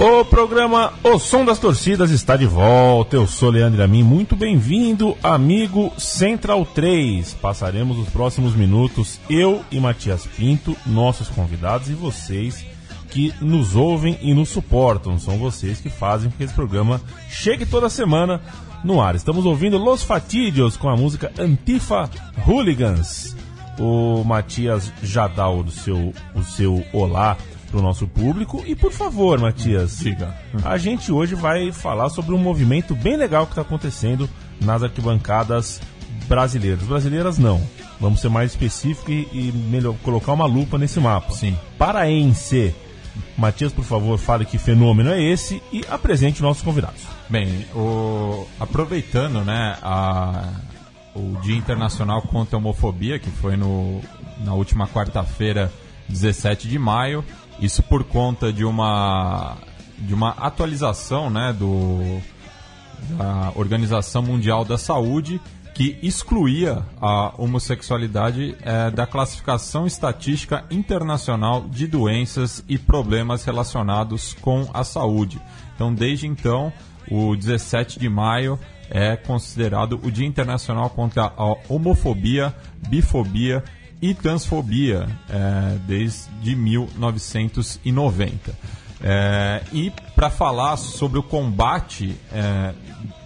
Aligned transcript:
O 0.00 0.24
programa 0.24 0.92
O 1.02 1.18
Som 1.18 1.44
das 1.44 1.58
Torcidas 1.58 2.12
está 2.12 2.36
de 2.36 2.46
volta. 2.46 3.16
Eu 3.16 3.26
sou 3.26 3.50
Leandro 3.50 3.82
Amin. 3.82 4.04
Muito 4.04 4.36
bem-vindo, 4.36 5.18
amigo 5.20 5.92
Central 5.98 6.64
3. 6.64 7.34
Passaremos 7.34 7.98
os 7.98 8.08
próximos 8.08 8.54
minutos, 8.54 9.18
eu 9.28 9.60
e 9.72 9.80
Matias 9.80 10.24
Pinto, 10.24 10.76
nossos 10.86 11.28
convidados 11.28 11.90
e 11.90 11.94
vocês 11.94 12.64
que 13.10 13.34
nos 13.40 13.74
ouvem 13.74 14.16
e 14.22 14.32
nos 14.32 14.50
suportam. 14.50 15.18
São 15.18 15.36
vocês 15.36 15.80
que 15.80 15.90
fazem 15.90 16.30
que 16.30 16.44
esse 16.44 16.54
programa 16.54 17.00
chegue 17.28 17.66
toda 17.66 17.90
semana 17.90 18.40
no 18.84 19.00
ar. 19.00 19.16
Estamos 19.16 19.44
ouvindo 19.44 19.78
Los 19.78 20.04
Fatídios 20.04 20.76
com 20.76 20.88
a 20.88 20.96
música 20.96 21.32
Antifa 21.36 22.08
Hooligans. 22.46 23.36
O 23.80 24.22
Matias 24.22 24.92
já 25.02 25.26
dá 25.26 25.50
o 25.50 25.68
seu, 25.72 26.12
o 26.36 26.42
seu 26.44 26.84
olá 26.92 27.36
para 27.70 27.78
o 27.78 27.82
nosso 27.82 28.06
público. 28.06 28.62
E 28.66 28.74
por 28.74 28.92
favor, 28.92 29.38
Matias, 29.40 29.92
siga. 29.92 30.34
A 30.64 30.76
gente 30.76 31.12
hoje 31.12 31.34
vai 31.34 31.70
falar 31.72 32.08
sobre 32.10 32.34
um 32.34 32.38
movimento 32.38 32.94
bem 32.94 33.16
legal 33.16 33.46
que 33.46 33.52
está 33.52 33.62
acontecendo 33.62 34.28
nas 34.60 34.82
arquibancadas 34.82 35.80
brasileiras. 36.26 36.82
Brasileiras 36.82 37.38
não. 37.38 37.60
Vamos 38.00 38.20
ser 38.20 38.28
mais 38.28 38.52
específicos 38.52 39.12
e, 39.12 39.28
e 39.32 39.52
melhor 39.70 39.94
colocar 40.02 40.32
uma 40.32 40.46
lupa 40.46 40.78
nesse 40.78 41.00
mapa. 41.00 41.32
Sim. 41.32 41.56
Paraense. 41.76 42.74
Matias, 43.36 43.72
por 43.72 43.84
favor, 43.84 44.18
fale 44.18 44.44
que 44.44 44.58
fenômeno 44.58 45.10
é 45.10 45.20
esse 45.20 45.62
e 45.72 45.84
apresente 45.88 46.42
nossos 46.42 46.62
convidados. 46.62 47.02
Bem, 47.28 47.66
o... 47.74 48.46
aproveitando 48.60 49.44
né, 49.44 49.76
a... 49.82 50.48
o 51.14 51.36
Dia 51.42 51.56
Internacional 51.56 52.22
contra 52.22 52.56
a 52.56 52.58
Homofobia, 52.58 53.18
que 53.18 53.30
foi 53.30 53.56
no... 53.56 54.00
na 54.44 54.54
última 54.54 54.86
quarta-feira, 54.86 55.72
17 56.08 56.68
de 56.68 56.78
maio, 56.78 57.24
isso 57.60 57.82
por 57.82 58.04
conta 58.04 58.52
de 58.52 58.64
uma, 58.64 59.56
de 59.98 60.14
uma 60.14 60.30
atualização 60.30 61.30
né, 61.30 61.52
do, 61.52 62.20
da 63.16 63.52
Organização 63.54 64.22
Mundial 64.22 64.64
da 64.64 64.78
Saúde 64.78 65.40
que 65.74 65.96
excluía 66.02 66.84
a 67.00 67.32
homossexualidade 67.40 68.56
é, 68.62 68.90
da 68.90 69.06
classificação 69.06 69.86
estatística 69.86 70.64
internacional 70.72 71.68
de 71.68 71.86
doenças 71.86 72.64
e 72.68 72.76
problemas 72.76 73.44
relacionados 73.44 74.34
com 74.34 74.68
a 74.74 74.82
saúde. 74.82 75.40
Então, 75.76 75.94
desde 75.94 76.26
então, 76.26 76.72
o 77.08 77.36
17 77.36 78.00
de 78.00 78.08
maio 78.08 78.58
é 78.90 79.14
considerado 79.14 80.00
o 80.02 80.10
Dia 80.10 80.26
Internacional 80.26 80.90
contra 80.90 81.26
a 81.26 81.54
Homofobia, 81.68 82.52
Bifobia 82.88 83.62
e 84.00 84.14
transfobia 84.14 85.08
é, 85.28 85.78
desde 85.86 86.54
1990. 86.54 88.54
É, 89.00 89.62
e 89.72 89.92
para 90.14 90.30
falar 90.30 90.76
sobre 90.76 91.18
o 91.18 91.22
combate 91.22 92.16
é, 92.32 92.74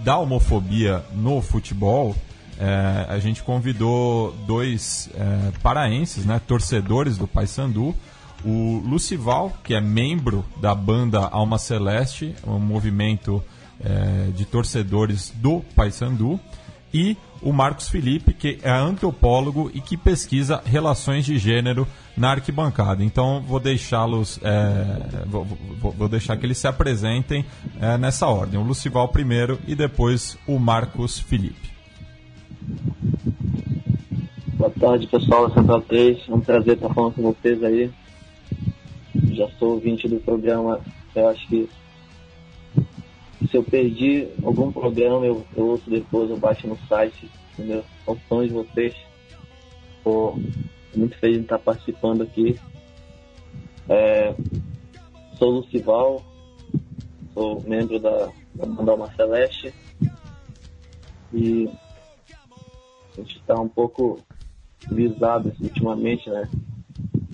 da 0.00 0.18
homofobia 0.18 1.04
no 1.14 1.40
futebol, 1.40 2.14
é, 2.58 3.06
a 3.08 3.18
gente 3.18 3.42
convidou 3.42 4.32
dois 4.46 5.08
é, 5.14 5.52
paraenses, 5.62 6.24
né, 6.24 6.40
torcedores 6.46 7.16
do 7.16 7.26
Paysandu, 7.26 7.94
o 8.44 8.82
Lucival, 8.84 9.52
que 9.62 9.74
é 9.74 9.80
membro 9.80 10.44
da 10.60 10.74
banda 10.74 11.20
Alma 11.20 11.58
Celeste, 11.58 12.34
um 12.46 12.58
movimento 12.58 13.42
é, 13.80 14.30
de 14.34 14.44
torcedores 14.44 15.32
do 15.36 15.60
Paysandu, 15.74 16.38
e 16.92 17.16
o 17.42 17.52
Marcos 17.52 17.88
Felipe, 17.88 18.32
que 18.32 18.58
é 18.62 18.70
antropólogo 18.70 19.70
e 19.74 19.80
que 19.80 19.96
pesquisa 19.96 20.62
relações 20.64 21.24
de 21.24 21.38
gênero 21.38 21.86
na 22.16 22.30
arquibancada. 22.30 23.02
Então 23.02 23.42
vou 23.42 23.58
deixá-los, 23.58 24.38
é, 24.42 25.26
vou, 25.26 25.44
vou, 25.44 26.08
deixar 26.08 26.36
que 26.36 26.46
eles 26.46 26.58
se 26.58 26.66
apresentem 26.66 27.44
é, 27.80 27.98
nessa 27.98 28.26
ordem. 28.26 28.58
O 28.58 28.62
Lucival 28.62 29.08
primeiro 29.08 29.58
e 29.66 29.74
depois 29.74 30.38
o 30.46 30.58
Marcos 30.58 31.18
Felipe. 31.18 31.72
Boa 34.54 34.70
tarde 34.70 35.06
pessoal 35.08 35.48
da 35.48 35.54
Central 35.54 35.80
3, 35.82 36.18
é 36.28 36.34
um 36.34 36.40
prazer 36.40 36.74
estar 36.74 36.94
falando 36.94 37.14
com 37.14 37.22
vocês 37.22 37.62
aí. 37.64 37.90
Já 39.32 39.48
sou 39.58 39.72
ouvinte 39.72 40.08
do 40.08 40.20
programa, 40.20 40.80
eu 41.14 41.28
acho 41.28 41.46
que 41.48 41.68
se 43.50 43.56
eu 43.56 43.62
perdi 43.62 44.28
algum 44.42 44.72
programa, 44.72 45.26
eu, 45.26 45.44
eu 45.56 45.68
ouço 45.68 45.88
depois, 45.90 46.30
eu 46.30 46.36
baixo 46.36 46.66
no 46.66 46.76
site, 46.86 47.30
entendeu? 47.52 47.84
São 48.28 48.44
de 48.44 48.52
vocês. 48.52 48.94
Pô, 50.02 50.36
muito 50.94 51.16
feliz 51.18 51.38
de 51.38 51.42
estar 51.44 51.58
participando 51.58 52.22
aqui. 52.22 52.58
É, 53.88 54.34
sou 55.38 55.50
Lucival, 55.50 56.22
sou 57.32 57.62
membro 57.62 57.98
da, 57.98 58.30
da 58.54 58.66
banda 58.66 58.92
Alma 58.92 59.12
Celeste. 59.14 59.72
E 61.32 61.68
a 63.16 63.20
gente 63.20 63.38
está 63.38 63.58
um 63.58 63.68
pouco 63.68 64.20
visado 64.90 65.52
ultimamente, 65.60 66.28
né? 66.28 66.48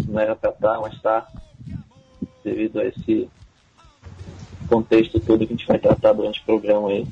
Não 0.07 0.21
era 0.21 0.37
para 0.37 0.51
estar, 0.51 0.81
mas 0.81 0.95
está. 0.95 1.27
Devido 2.45 2.81
a 2.81 2.87
esse 2.87 3.29
contexto 4.69 5.19
todo 5.19 5.47
que 5.47 5.53
a 5.53 5.57
gente 5.57 5.67
vai 5.67 5.79
tratar 5.79 6.13
durante 6.13 6.41
o 6.41 6.45
programa 6.45 6.89
aí. 6.89 7.07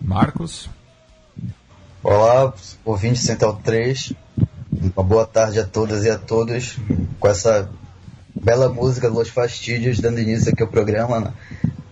Marcos? 0.00 0.68
Olá, 2.02 2.52
ouvinte 2.84 3.18
Central 3.18 3.60
3. 3.62 4.12
Uma 4.96 5.04
boa 5.04 5.26
tarde 5.26 5.60
a 5.60 5.64
todas 5.64 6.04
e 6.04 6.10
a 6.10 6.18
todos. 6.18 6.76
Com 7.20 7.28
essa 7.28 7.70
bela 8.34 8.68
música 8.68 9.08
Los 9.08 9.28
Fastídios, 9.28 10.00
dando 10.00 10.20
início 10.20 10.52
aqui 10.52 10.62
ao 10.62 10.68
programa, 10.68 11.20
né? 11.20 11.32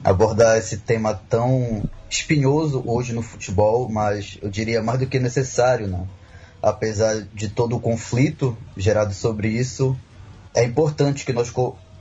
abordar 0.05 0.59
esse 0.59 0.79
tema 0.79 1.15
tão 1.15 1.83
espinhoso 2.11 2.83
hoje 2.85 3.13
no 3.13 3.23
futebol, 3.23 3.89
mas 3.89 4.39
eu 4.43 4.51
diria 4.51 4.83
mais 4.83 4.99
do 4.99 5.07
que 5.07 5.19
necessário, 5.19 5.87
né? 5.87 6.07
apesar 6.63 7.23
de 7.33 7.49
todo 7.49 7.77
o 7.77 7.81
conflito 7.81 8.57
gerado 8.77 9.15
sobre 9.15 9.49
isso, 9.49 9.97
é 10.55 10.65
importante 10.65 11.25
que 11.25 11.33
nós 11.33 11.51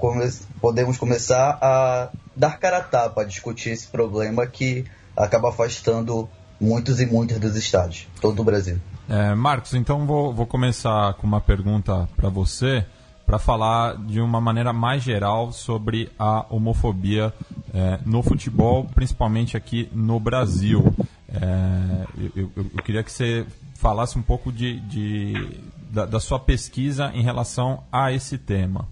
come 0.01 0.27
podemos 0.59 0.97
começar 0.97 1.59
a 1.61 2.09
dar 2.35 2.57
cara 2.57 2.77
a 2.77 2.83
tapa 2.83 3.21
a 3.21 3.23
discutir 3.23 3.69
esse 3.69 3.87
problema 3.87 4.47
que 4.47 4.83
acaba 5.15 5.49
afastando 5.49 6.27
muitos 6.59 6.99
e 6.99 7.05
muitos 7.05 7.39
dos 7.39 7.55
estados, 7.55 8.07
todo 8.19 8.41
o 8.41 8.43
Brasil. 8.43 8.79
É, 9.07 9.35
Marcos, 9.35 9.73
então 9.75 10.05
vou, 10.07 10.33
vou 10.33 10.47
começar 10.47 11.13
com 11.15 11.27
uma 11.27 11.39
pergunta 11.39 12.09
para 12.15 12.29
você, 12.29 12.83
para 13.25 13.37
falar 13.37 13.95
de 13.97 14.19
uma 14.19 14.41
maneira 14.41 14.73
mais 14.73 15.03
geral 15.03 15.51
sobre 15.51 16.11
a 16.17 16.45
homofobia 16.49 17.31
é, 17.73 17.99
no 18.05 18.23
futebol, 18.23 18.87
principalmente 18.95 19.55
aqui 19.55 19.89
no 19.93 20.19
Brasil. 20.19 20.93
É, 21.29 22.07
eu, 22.35 22.51
eu, 22.55 22.65
eu, 22.75 22.83
queria 22.83 23.03
que 23.03 23.11
você 23.11 23.45
falasse 23.75 24.17
um 24.17 24.21
pouco 24.21 24.51
de, 24.51 24.79
de 24.81 25.61
da, 25.91 26.05
da 26.05 26.19
sua 26.19 26.39
pesquisa 26.39 27.11
em 27.13 27.21
relação 27.21 27.83
a 27.91 28.11
esse 28.11 28.37
tema. 28.37 28.87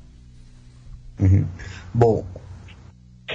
Uhum. 1.20 1.46
Bom, 1.94 2.26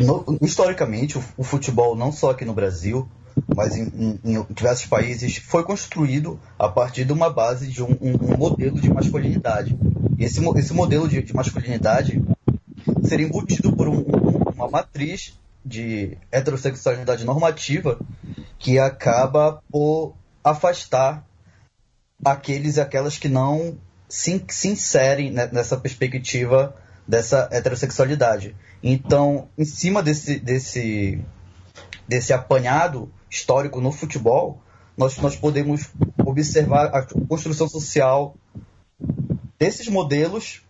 no, 0.01 0.39
historicamente, 0.41 1.19
o, 1.19 1.25
o, 1.37 1.45
futebol, 1.45 1.95
não 1.95 2.11
só 2.11 2.31
aqui 2.31 2.45
no 2.45 2.55
Brasil, 2.55 3.09
mas 3.55 3.77
em, 3.77 3.93
em, 3.95 4.21
em, 4.25 4.47
diversos 4.51 4.87
países, 4.87 5.37
foi 5.37 5.63
construído 5.63 6.41
a 6.59 6.69
partir 6.69 7.05
de 7.05 7.13
uma 7.13 7.31
base 7.31 7.69
de 7.69 7.83
um, 7.83 7.97
um, 8.01 8.33
um 8.33 8.37
modelo 8.37 8.81
de 8.81 8.93
masculinidade. 8.93 9.79
E 10.19 10.25
esse, 10.25 10.41
esse 10.57 10.73
modelo 10.73 11.09
de, 11.09 11.23
de 11.23 11.35
masculinidade 11.35 12.23
seria 13.05 13.27
embutido 13.27 13.75
por 13.77 13.89
uma 13.89 14.69
matriz 14.69 15.39
de 15.65 16.17
heterossexualidade 16.31 17.25
normativa 17.25 17.99
que 18.59 18.79
acaba 18.79 19.63
por 19.71 20.15
afastar 20.43 21.25
aqueles 22.25 22.77
e 22.77 22.81
aquelas 22.81 23.19
que 23.19 23.29
não 23.29 23.77
se, 24.09 24.45
se 24.49 24.69
inserem 24.69 25.31
nessa 25.31 25.77
perspectiva 25.77 26.75
dessa 27.07 27.49
heterossexualidade. 27.51 28.57
Então, 28.83 29.49
em 29.57 29.65
cima 29.65 30.03
desse, 30.03 30.39
desse, 30.39 31.23
desse 32.09 32.33
apanhado 32.33 33.11
histórico 33.31 33.81
no 33.81 33.93
futebol, 33.93 34.63
nós, 34.97 35.17
nós 35.19 35.37
podemos 35.37 35.91
observar 36.25 36.87
a 36.87 37.03
construção 37.27 37.69
social 37.69 38.35
desses 39.59 39.89
modelos 39.89 40.63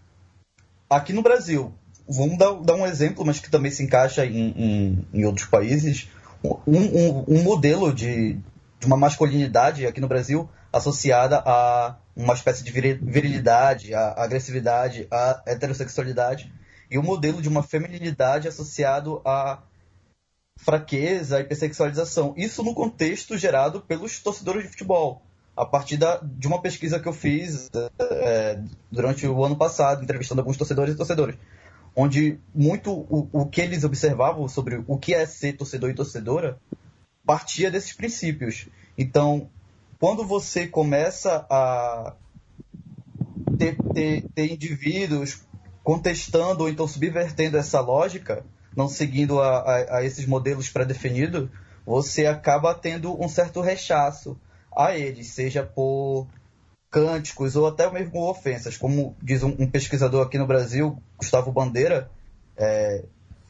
aqui 0.88 1.12
no 1.12 1.22
Brasil. 1.22 1.72
Vamos 2.08 2.38
dar, 2.38 2.52
dar 2.54 2.75
um 2.75 2.87
exemplo, 2.87 3.25
mas 3.25 3.40
que 3.40 3.50
também 3.50 3.70
se 3.70 3.82
encaixa 3.82 4.26
em, 4.26 4.50
em, 4.56 5.06
em 5.12 5.25
outros 5.25 5.46
países. 5.46 6.08
Um, 6.42 6.78
um, 6.78 7.25
um 7.26 7.42
modelo 7.42 7.92
de, 7.92 8.34
de 8.78 8.87
uma 8.87 8.96
masculinidade 8.96 9.87
aqui 9.87 10.00
no 10.00 10.08
Brasil 10.08 10.48
associada 10.72 11.42
a 11.46 11.96
uma 12.16 12.34
espécie 12.34 12.62
de 12.62 12.70
virilidade, 12.70 13.94
a 13.94 14.22
agressividade, 14.22 15.06
a 15.11 15.43
heterossexualidade 15.46 16.52
e 16.90 16.99
o 16.99 17.02
modelo 17.02 17.43
de 17.43 17.49
uma 17.49 17.62
feminilidade 17.62 18.46
associado 18.46 19.20
a 19.25 19.58
fraqueza 20.56 21.38
e 21.38 21.43
hipersexualização. 21.43 22.34
Isso 22.37 22.62
no 22.62 22.75
contexto 22.75 23.37
gerado 23.37 23.81
pelos 23.81 24.20
torcedores 24.20 24.62
de 24.62 24.69
futebol. 24.69 25.22
A 25.56 25.64
partir 25.64 25.96
da, 25.96 26.20
de 26.22 26.46
uma 26.49 26.61
pesquisa 26.61 26.99
que 26.99 27.08
eu 27.08 27.12
fiz 27.12 27.70
é, 27.99 28.61
durante 28.90 29.26
o 29.26 29.44
ano 29.44 29.56
passado, 29.56 30.02
entrevistando 30.02 30.40
alguns 30.40 30.56
torcedores 30.56 30.94
e 30.94 30.96
torcedoras. 30.96 31.37
onde 31.94 32.38
muito 32.55 32.93
o, 32.93 33.28
o 33.32 33.46
que 33.46 33.61
eles 33.61 33.84
observavam 33.84 34.49
sobre 34.49 34.82
o 34.87 34.99
que 34.99 35.14
é 35.14 35.25
ser 35.26 35.52
torcedor 35.55 35.90
e 35.90 35.94
torcedora 35.94 36.58
partia 37.25 37.70
desses 37.70 37.93
princípios. 37.93 38.66
Então, 38.99 39.49
quando 40.04 40.22
você 40.22 40.66
começa 40.66 41.46
a 41.48 42.12
ter, 43.58 43.74
ter, 43.94 44.28
ter 44.34 44.52
indivíduos 44.52 45.40
contestando 45.82 46.64
ou 46.64 46.68
então 46.68 46.86
subvertendo 46.86 47.56
essa 47.56 47.80
lógica, 47.80 48.44
não 48.76 48.86
seguindo 48.86 49.40
a, 49.40 49.60
a, 49.60 49.96
a 49.96 50.04
esses 50.04 50.26
modelos 50.26 50.68
pré-definidos, 50.68 51.48
você 51.86 52.26
acaba 52.26 52.74
tendo 52.74 53.18
um 53.18 53.30
certo 53.30 53.62
rechaço 53.62 54.38
a 54.76 54.94
eles, 54.94 55.28
seja 55.28 55.62
por 55.62 56.26
cânticos 56.90 57.56
ou 57.56 57.66
até 57.66 57.90
mesmo 57.90 58.28
ofensas. 58.28 58.76
Como 58.76 59.16
diz 59.22 59.42
um, 59.42 59.56
um 59.58 59.70
pesquisador 59.70 60.26
aqui 60.26 60.36
no 60.36 60.46
Brasil, 60.46 61.02
Gustavo 61.16 61.50
Bandeira, 61.50 62.10
é, 62.58 63.04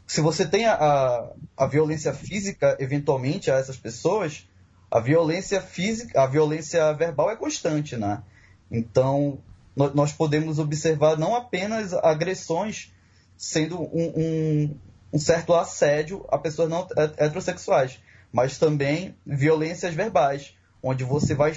se 0.06 0.20
você 0.20 0.46
tem 0.46 0.66
a, 0.66 1.32
a 1.56 1.66
violência 1.66 2.14
física 2.14 2.76
eventualmente 2.78 3.50
a 3.50 3.56
essas 3.56 3.76
pessoas, 3.76 4.46
a 4.94 5.00
violência 5.00 5.60
física, 5.60 6.22
a 6.22 6.26
violência 6.28 6.92
verbal 6.92 7.28
é 7.28 7.34
constante, 7.34 7.96
né? 7.96 8.22
Então, 8.70 9.40
nós 9.74 10.12
podemos 10.12 10.60
observar 10.60 11.18
não 11.18 11.34
apenas 11.34 11.92
agressões 11.92 12.92
sendo 13.36 13.82
um, 13.82 14.12
um, 14.16 14.76
um 15.14 15.18
certo 15.18 15.52
assédio 15.52 16.24
a 16.30 16.38
pessoas 16.38 16.70
não 16.70 16.86
heterossexuais, 17.18 17.98
mas 18.32 18.56
também 18.56 19.16
violências 19.26 19.92
verbais, 19.92 20.54
onde 20.80 21.02
você 21.02 21.34
vai 21.34 21.52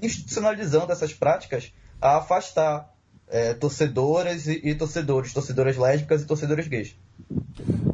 institucionalizando 0.00 0.90
essas 0.90 1.14
práticas 1.14 1.72
a 2.00 2.16
afastar 2.16 2.92
é, 3.28 3.54
torcedoras 3.54 4.48
e, 4.48 4.60
e, 4.64 4.74
torcedores, 4.74 5.32
torcedoras 5.32 5.76
lésbicas 5.76 6.22
e 6.22 6.26
torcedores 6.26 6.66
gays. 6.66 6.96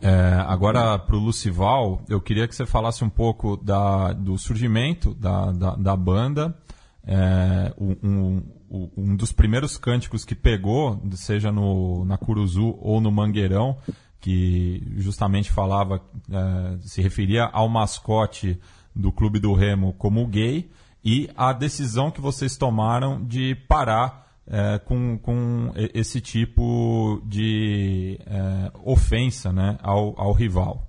É, 0.02 0.44
agora, 0.46 0.98
para 0.98 1.16
o 1.16 1.18
Lucival, 1.18 2.02
eu 2.08 2.20
queria 2.20 2.46
que 2.46 2.54
você 2.54 2.66
falasse 2.66 3.04
um 3.04 3.08
pouco 3.08 3.56
da, 3.56 4.12
do 4.12 4.38
surgimento 4.38 5.14
da, 5.14 5.50
da, 5.52 5.76
da 5.76 5.96
banda, 5.96 6.56
é, 7.06 7.72
um, 7.78 7.96
um, 8.70 8.90
um, 8.96 9.16
dos 9.16 9.32
primeiros 9.32 9.76
cânticos 9.76 10.24
que 10.24 10.34
pegou, 10.34 11.02
seja 11.12 11.50
no, 11.50 12.04
na 12.04 12.18
Curuzu 12.18 12.76
ou 12.80 13.00
no 13.00 13.10
Mangueirão, 13.10 13.78
que 14.20 14.82
justamente 14.96 15.50
falava, 15.50 16.02
é, 16.30 16.78
se 16.80 17.00
referia 17.00 17.44
ao 17.44 17.68
mascote 17.68 18.58
do 18.94 19.12
Clube 19.12 19.38
do 19.38 19.54
Remo 19.54 19.92
como 19.94 20.26
gay 20.26 20.70
e 21.04 21.30
a 21.36 21.52
decisão 21.52 22.10
que 22.10 22.20
vocês 22.20 22.56
tomaram 22.56 23.24
de 23.24 23.54
parar 23.54 24.27
é, 24.50 24.78
com, 24.78 25.18
com 25.18 25.72
esse 25.94 26.20
tipo 26.20 27.20
de 27.24 28.18
é, 28.26 28.72
ofensa 28.84 29.52
né, 29.52 29.78
ao, 29.82 30.18
ao 30.18 30.32
rival. 30.32 30.82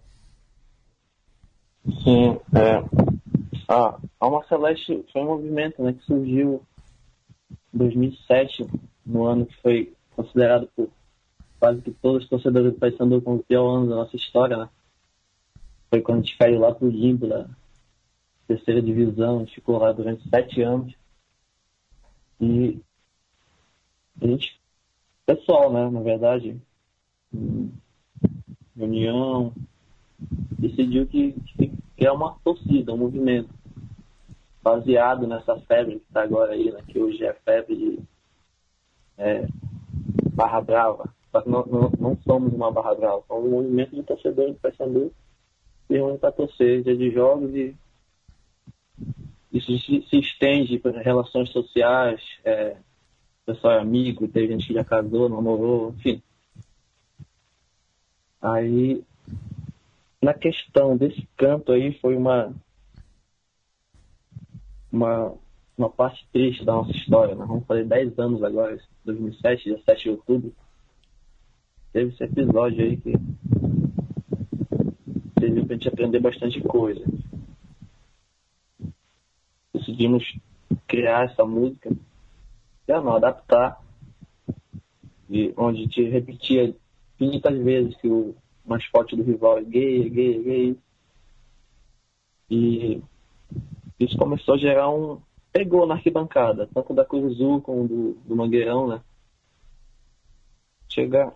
Sim, 2.04 2.40
é, 2.56 2.84
a 3.68 3.98
Alma 4.20 4.44
Celeste 4.48 5.06
foi 5.12 5.22
um 5.22 5.26
movimento 5.26 5.82
né, 5.84 5.94
que 5.94 6.06
surgiu 6.06 6.62
em 7.74 7.78
2007, 7.78 8.66
no 9.06 9.26
ano 9.26 9.46
que 9.46 9.56
foi 9.62 9.94
considerado 10.16 10.68
por 10.76 10.90
quase 11.60 11.82
que 11.82 11.92
todos 11.92 12.24
os 12.24 12.30
torcedores 12.30 12.74
do 12.74 12.80
Paysandu 12.80 13.22
como 13.22 13.38
o 13.38 13.44
pior 13.44 13.76
ano 13.76 13.90
da 13.90 13.96
nossa 13.98 14.16
história, 14.16 14.58
né? 14.58 14.70
Foi 15.90 16.02
quando 16.02 16.20
a 16.20 16.22
gente 16.22 16.38
caiu 16.38 16.60
lá 16.60 16.74
pro 16.74 16.88
limbo 16.88 17.28
da 17.28 17.48
terceira 18.48 18.82
divisão, 18.82 19.38
a 19.38 19.40
gente 19.40 19.56
ficou 19.56 19.78
lá 19.78 19.92
durante 19.92 20.28
sete 20.30 20.62
anos. 20.62 20.94
E 22.40 22.80
a 24.22 24.28
gente, 24.28 24.60
pessoal, 25.26 25.72
né, 25.72 25.90
na 25.90 26.02
verdade, 26.02 26.60
reunião, 28.76 29.54
decidiu 30.58 31.06
que, 31.08 31.36
que 31.96 32.06
é 32.06 32.12
uma 32.12 32.38
torcida, 32.44 32.94
um 32.94 32.98
movimento 32.98 33.50
baseado 34.62 35.26
nessa 35.28 35.58
febre 35.62 36.00
que 36.00 36.06
está 36.06 36.24
agora 36.24 36.54
aí, 36.54 36.72
né, 36.72 36.82
que 36.88 37.00
hoje 37.00 37.24
é 37.24 37.34
febre 37.34 37.76
de 37.76 38.00
é, 39.18 39.48
Barra 40.34 40.62
Brava. 40.62 41.14
Só 41.32 41.42
que 41.42 41.50
não, 41.50 41.64
não, 42.00 42.18
somos 42.24 42.54
uma 42.54 42.72
Barra 42.72 42.96
Brava, 42.96 43.24
somos 43.28 43.46
um 43.46 43.52
movimento 43.52 43.96
de 43.96 44.04
torcedores 44.04 44.54
de 44.54 44.60
Paysandu 44.60 45.14
que 45.88 45.94
reúne 45.94 46.18
para 46.18 46.32
torcer 46.32 46.84
dia 46.84 46.96
de 46.96 47.12
jogos 47.12 47.54
e 47.54 47.76
isso 49.52 49.78
se, 49.80 50.06
se 50.08 50.20
estende 50.20 50.78
para 50.78 51.02
relações 51.02 51.50
sociais, 51.50 52.22
é, 52.44 52.78
pessoal 53.50 53.74
é 53.74 53.80
amigo, 53.80 54.28
tem 54.28 54.48
gente 54.48 54.68
que 54.68 54.74
já 54.74 54.84
casou, 54.84 55.28
namorou, 55.28 55.96
enfim. 55.98 56.22
Aí, 58.40 59.04
na 60.22 60.36
questão 60.36 60.96
desse 60.96 61.28
canto 61.36 61.72
aí, 61.72 61.94
foi 62.00 62.16
uma, 62.16 62.54
uma, 64.92 65.34
uma 65.76 65.90
parte 65.90 66.28
triste 66.32 66.64
da 66.64 66.74
nossa 66.74 66.92
história. 66.92 67.34
Nós 67.34 67.48
vamos 67.48 67.66
fazer 67.66 67.86
10 67.86 68.20
anos 68.20 68.44
agora, 68.44 68.80
2007, 69.04 69.64
dia 69.64 69.82
7 69.84 70.04
de 70.04 70.10
outubro. 70.12 70.54
Teve 71.92 72.14
esse 72.14 72.24
episódio 72.24 72.86
aí 72.86 72.98
que 72.98 73.14
serviu 75.40 75.66
pra 75.66 75.76
gente 75.76 75.88
aprender 75.88 76.20
bastante 76.20 76.62
coisa. 76.62 77.04
Decidimos 79.74 80.38
criar 80.88 81.32
essa 81.32 81.44
música 81.44 81.90
não, 82.90 83.16
adaptar, 83.16 83.80
e 85.30 85.54
onde 85.56 85.88
te 85.88 86.04
repetia 86.10 86.76
infinitas 87.14 87.58
vezes 87.60 87.96
que 87.98 88.08
o 88.08 88.36
mascote 88.66 89.16
do 89.16 89.24
rival 89.24 89.60
é 89.60 89.64
gay, 89.64 90.06
é 90.06 90.10
gay, 90.10 90.36
é 90.36 90.42
gay. 90.42 90.78
E 92.50 93.04
isso 94.00 94.18
começou 94.18 94.56
a 94.56 94.58
gerar 94.58 94.90
um. 94.90 95.22
pegou 95.52 95.86
na 95.86 95.96
arquibancada, 95.96 96.68
tanto 96.74 96.94
da 96.94 97.06
Cruz 97.06 97.34
Azul 97.34 97.62
como 97.62 97.88
do, 97.88 98.14
do 98.26 98.36
Mangueirão, 98.36 98.88
né? 98.88 99.02
Chega. 100.88 101.34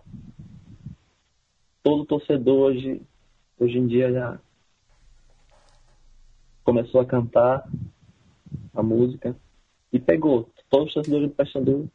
Todo 1.82 2.06
torcedor 2.06 2.70
hoje, 2.70 3.02
hoje 3.60 3.78
em 3.78 3.86
dia 3.86 4.10
já 4.10 4.40
começou 6.64 7.00
a 7.00 7.06
cantar 7.06 7.68
a 8.74 8.82
música 8.82 9.36
e 9.92 10.00
pegou 10.00 10.48
todos 10.74 10.88
os 10.88 10.94
torcedores 10.94 11.28
do 11.28 11.34
Paysandu, 11.36 11.90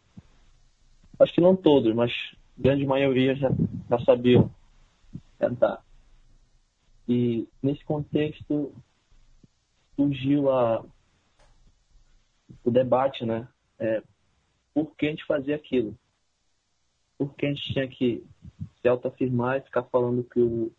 acho 1.19 1.33
que 1.33 1.41
não 1.41 1.53
todos, 1.53 1.93
mas 1.93 2.13
grande 2.57 2.86
maioria 2.86 3.36
já, 3.36 3.50
já 3.89 4.00
sabiam 4.05 4.50
cantar. 5.38 5.83
E 7.05 7.45
nesse 7.62 7.83
contexto 7.83 8.74
surgiu 9.98 10.50
a, 10.50 10.86
o 12.63 12.71
debate, 12.71 13.25
né? 13.25 13.50
É, 13.77 14.01
por 14.74 14.95
que 14.95 15.07
a 15.07 15.09
gente 15.09 15.25
fazia 15.25 15.57
aquilo? 15.57 15.93
Por 17.17 17.36
que 17.36 17.48
a 17.48 17.50
gente 17.50 17.74
tinha 17.74 17.86
que 17.86 18.24
se 18.81 18.88
autoafirmar 18.88 19.57
e 19.57 19.62
ficar 19.62 19.83
falando 19.83 20.24
que 20.24 20.39
o, 20.39 20.71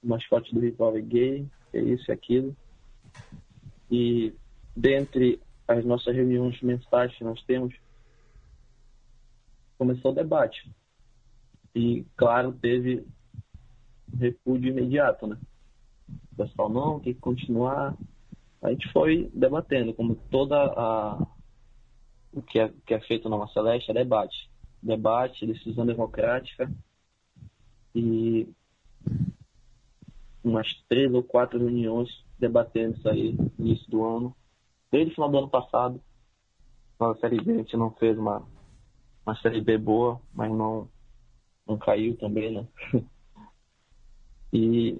o 0.00 0.06
mascote 0.06 0.54
do 0.54 0.60
rival 0.60 0.96
é 0.96 1.00
gay, 1.00 1.44
é 1.72 1.80
isso 1.80 2.08
e 2.08 2.12
aquilo? 2.12 2.56
E 3.90 4.32
dentre 4.76 5.40
as 5.72 5.84
nossas 5.84 6.14
reuniões 6.14 6.60
mensais 6.60 7.14
que 7.16 7.24
nós 7.24 7.42
temos, 7.44 7.74
começou 9.78 10.12
o 10.12 10.14
debate. 10.14 10.70
E, 11.74 12.04
claro, 12.16 12.52
teve 12.52 13.06
repúdio 14.18 14.70
imediato, 14.70 15.26
né? 15.26 15.38
O 16.32 16.36
pessoal, 16.36 16.68
não, 16.68 17.00
tem 17.00 17.14
que 17.14 17.20
continuar. 17.20 17.96
A 18.60 18.70
gente 18.70 18.90
foi 18.92 19.30
debatendo, 19.34 19.94
como 19.94 20.14
toda 20.30 20.56
a. 20.56 21.26
O 22.32 22.40
que 22.42 22.58
é, 22.58 22.72
que 22.86 22.94
é 22.94 23.00
feito 23.00 23.28
na 23.28 23.36
Nossa 23.36 23.54
Celeste 23.54 23.90
é 23.90 23.94
debate. 23.94 24.50
Debate, 24.82 25.46
decisão 25.46 25.84
democrática. 25.84 26.70
E 27.94 28.48
umas 30.42 30.72
três 30.88 31.12
ou 31.12 31.22
quatro 31.22 31.58
reuniões 31.58 32.24
debatendo 32.38 32.96
isso 32.96 33.08
aí 33.08 33.32
no 33.32 33.50
início 33.58 33.88
do 33.90 34.04
ano 34.04 34.36
desde 34.92 35.12
o 35.12 35.14
final 35.14 35.30
do 35.30 35.38
ano 35.38 35.48
passado. 35.48 36.00
Na 37.00 37.16
Série 37.16 37.40
B 37.40 37.52
a 37.54 37.56
gente 37.56 37.76
não 37.76 37.90
fez 37.92 38.16
uma, 38.16 38.46
uma 39.26 39.34
Série 39.40 39.60
B 39.60 39.76
boa, 39.78 40.20
mas 40.32 40.52
não, 40.52 40.88
não 41.66 41.76
caiu 41.76 42.16
também, 42.18 42.52
né? 42.52 42.68
e 44.52 44.96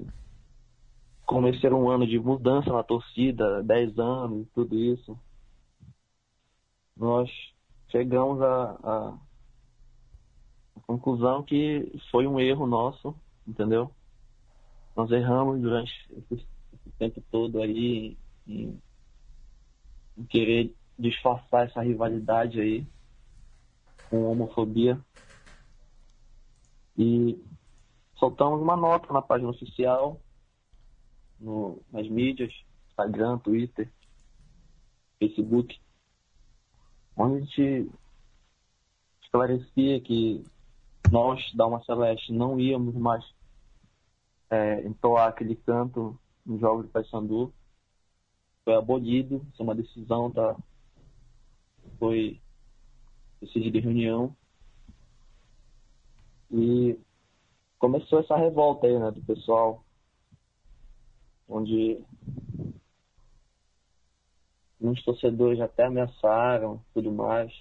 era 1.62 1.76
um 1.76 1.88
ano 1.88 2.06
de 2.06 2.18
mudança 2.18 2.72
na 2.72 2.82
torcida, 2.82 3.62
10 3.62 3.98
anos, 3.98 4.48
tudo 4.54 4.76
isso, 4.76 5.18
nós 6.96 7.30
chegamos 7.90 8.40
à, 8.42 9.18
conclusão 10.86 11.42
que 11.42 11.90
foi 12.10 12.26
um 12.26 12.38
erro 12.38 12.66
nosso, 12.66 13.14
entendeu? 13.46 13.90
Nós 14.94 15.10
erramos 15.10 15.60
durante 15.60 15.92
esse 16.30 16.46
tempo 16.98 17.22
todo 17.30 17.62
aí 17.62 18.16
em, 18.46 18.78
querer 20.28 20.74
disfarçar 20.98 21.66
essa 21.66 21.82
rivalidade 21.82 22.60
aí 22.60 22.86
com 24.10 24.30
homofobia. 24.30 25.00
E 26.96 27.42
soltamos 28.16 28.60
uma 28.60 28.76
nota 28.76 29.12
na 29.12 29.22
página 29.22 29.50
oficial, 29.50 30.20
no, 31.40 31.82
nas 31.90 32.08
mídias, 32.08 32.52
Instagram, 32.90 33.38
Twitter, 33.38 33.90
Facebook, 35.18 35.80
onde 37.16 37.36
a 37.36 37.40
gente 37.40 37.90
esclarecia 39.22 40.00
que 40.00 40.44
nós, 41.10 41.40
da 41.54 41.64
Alma 41.64 41.82
Celeste, 41.84 42.32
não 42.32 42.60
íamos 42.60 42.94
mais 42.94 43.24
é, 44.50 44.86
entoar 44.86 45.28
aquele 45.28 45.56
canto 45.56 46.18
no 46.44 46.58
jogo 46.58 46.82
de 46.82 46.88
Paysandu. 46.90 47.52
Foi 48.64 48.74
abolido, 48.74 49.44
isso 49.52 49.60
é 49.60 49.64
uma 49.64 49.74
decisão 49.74 50.30
da. 50.30 50.56
Foi 51.98 52.40
decidida 53.40 53.78
em 53.78 53.80
reunião. 53.80 54.36
E 56.50 56.98
começou 57.78 58.20
essa 58.20 58.36
revolta 58.36 58.86
aí, 58.86 58.98
né, 58.98 59.10
do 59.10 59.22
pessoal, 59.22 59.82
onde 61.48 61.98
muitos 64.78 65.04
torcedores 65.04 65.60
até 65.60 65.84
ameaçaram 65.84 66.80
tudo 66.92 67.10
mais. 67.10 67.52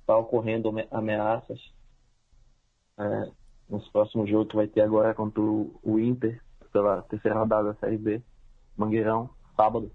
Está 0.00 0.16
ocorrendo 0.16 0.70
ameaças. 0.90 1.60
É, 2.96 3.32
nesse 3.68 3.90
próximo 3.90 4.26
jogo 4.26 4.46
que 4.48 4.56
vai 4.56 4.68
ter 4.68 4.82
agora 4.82 5.14
contra 5.14 5.40
o 5.42 5.98
Inter, 5.98 6.42
pela 6.72 7.02
terceira 7.02 7.38
rodada 7.38 7.72
da 7.72 7.80
Série 7.80 7.98
B, 7.98 8.22
Mangueirão, 8.76 9.30
sábado. 9.56 9.90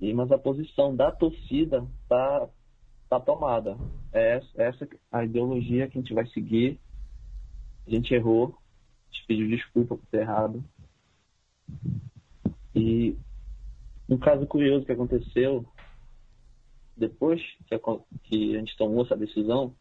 E, 0.00 0.12
mas 0.14 0.32
a 0.32 0.38
posição 0.38 0.94
da 0.94 1.10
torcida 1.12 1.86
tá, 2.08 2.48
tá 3.08 3.20
tomada. 3.20 3.76
É 4.12 4.40
essa, 4.56 4.88
a 5.12 5.24
ideologia 5.24 5.88
que 5.88 5.98
a 5.98 6.00
gente 6.00 6.14
vai 6.14 6.26
seguir. 6.28 6.78
A 7.86 7.90
gente 7.90 8.14
errou, 8.14 8.56
a 9.10 9.14
gente 9.14 9.26
pediu 9.26 9.48
desculpa 9.48 9.96
por 9.96 10.06
ter 10.06 10.20
errado. 10.20 10.64
E 12.74 13.16
um 14.08 14.16
caso 14.16 14.46
curioso 14.46 14.86
que 14.86 14.92
aconteceu 14.92 15.66
depois 16.96 17.40
que 17.66 17.74
a, 17.74 17.78
que 18.24 18.56
a 18.56 18.58
gente 18.58 18.76
tomou 18.76 19.04
essa 19.04 19.16
decisão, 19.16 19.74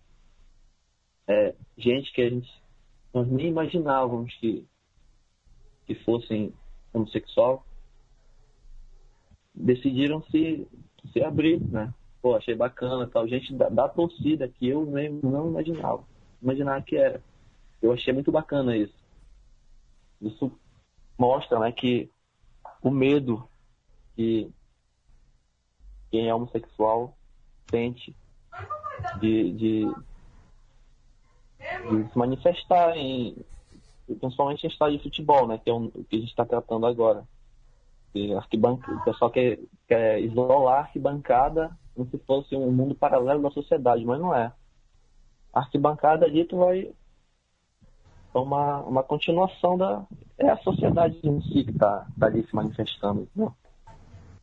é, 1.27 1.55
gente 1.77 2.11
que 2.13 2.21
a 2.21 2.29
gente 2.29 2.49
nós 3.13 3.27
nem 3.27 3.47
imaginávamos 3.47 4.33
que, 4.35 4.67
que 5.85 5.95
fossem 6.03 6.53
homossexual 6.99 7.65
decidiram 9.53 10.23
se, 10.31 10.67
se 11.11 11.23
abrir, 11.23 11.59
né? 11.61 11.93
Pô, 12.21 12.35
achei 12.35 12.55
bacana 12.55 13.07
tal. 13.07 13.27
Gente 13.27 13.53
da, 13.53 13.69
da 13.69 13.87
torcida 13.87 14.47
que 14.47 14.67
eu 14.67 14.85
nem, 14.85 15.09
não 15.09 15.49
imaginava. 15.49 16.03
Imaginava 16.41 16.81
que 16.81 16.97
era. 16.97 17.21
Eu 17.81 17.93
achei 17.93 18.13
muito 18.13 18.31
bacana 18.31 18.75
isso. 18.75 18.93
Isso 20.21 20.51
mostra, 21.17 21.59
né, 21.59 21.71
que 21.71 22.09
o 22.81 22.89
medo 22.89 23.47
que 24.15 24.51
quem 26.11 26.27
é 26.27 26.33
homossexual 26.33 27.17
sente 27.69 28.15
de, 29.19 29.51
de, 29.53 29.85
de 31.89 32.11
se 32.11 32.17
manifestar 32.17 32.97
em 32.97 33.37
principalmente 34.15 34.65
em 34.65 34.69
estádio 34.69 34.97
de 34.97 35.03
futebol, 35.03 35.47
né, 35.47 35.57
que 35.57 35.69
é 35.69 35.73
o 35.73 35.89
que 35.89 36.15
a 36.15 36.19
gente 36.19 36.29
está 36.29 36.45
tratando 36.45 36.85
agora. 36.85 37.23
E 38.13 38.33
arquibanca, 38.33 38.91
o 38.91 39.03
pessoal 39.03 39.29
quer, 39.29 39.59
quer 39.87 40.19
isolar 40.21 40.77
a 40.77 40.79
arquibancada 40.81 41.71
como 41.95 42.09
se 42.09 42.17
fosse 42.19 42.55
um 42.55 42.71
mundo 42.71 42.95
paralelo 42.95 43.41
da 43.41 43.51
sociedade, 43.51 44.05
mas 44.05 44.19
não 44.19 44.33
é. 44.33 44.53
A 45.53 45.59
arquibancada 45.59 46.25
ali 46.25 46.45
tu 46.45 46.57
vai 46.57 46.91
uma, 48.33 48.81
uma 48.81 49.03
continuação 49.03 49.77
da 49.77 50.05
é 50.37 50.49
a 50.49 50.57
sociedade 50.57 51.19
em 51.23 51.41
si 51.41 51.65
que 51.65 51.71
está 51.71 52.07
tá 52.17 52.25
ali 52.27 52.45
se 52.47 52.55
manifestando. 52.55 53.27
Né? 53.35 53.51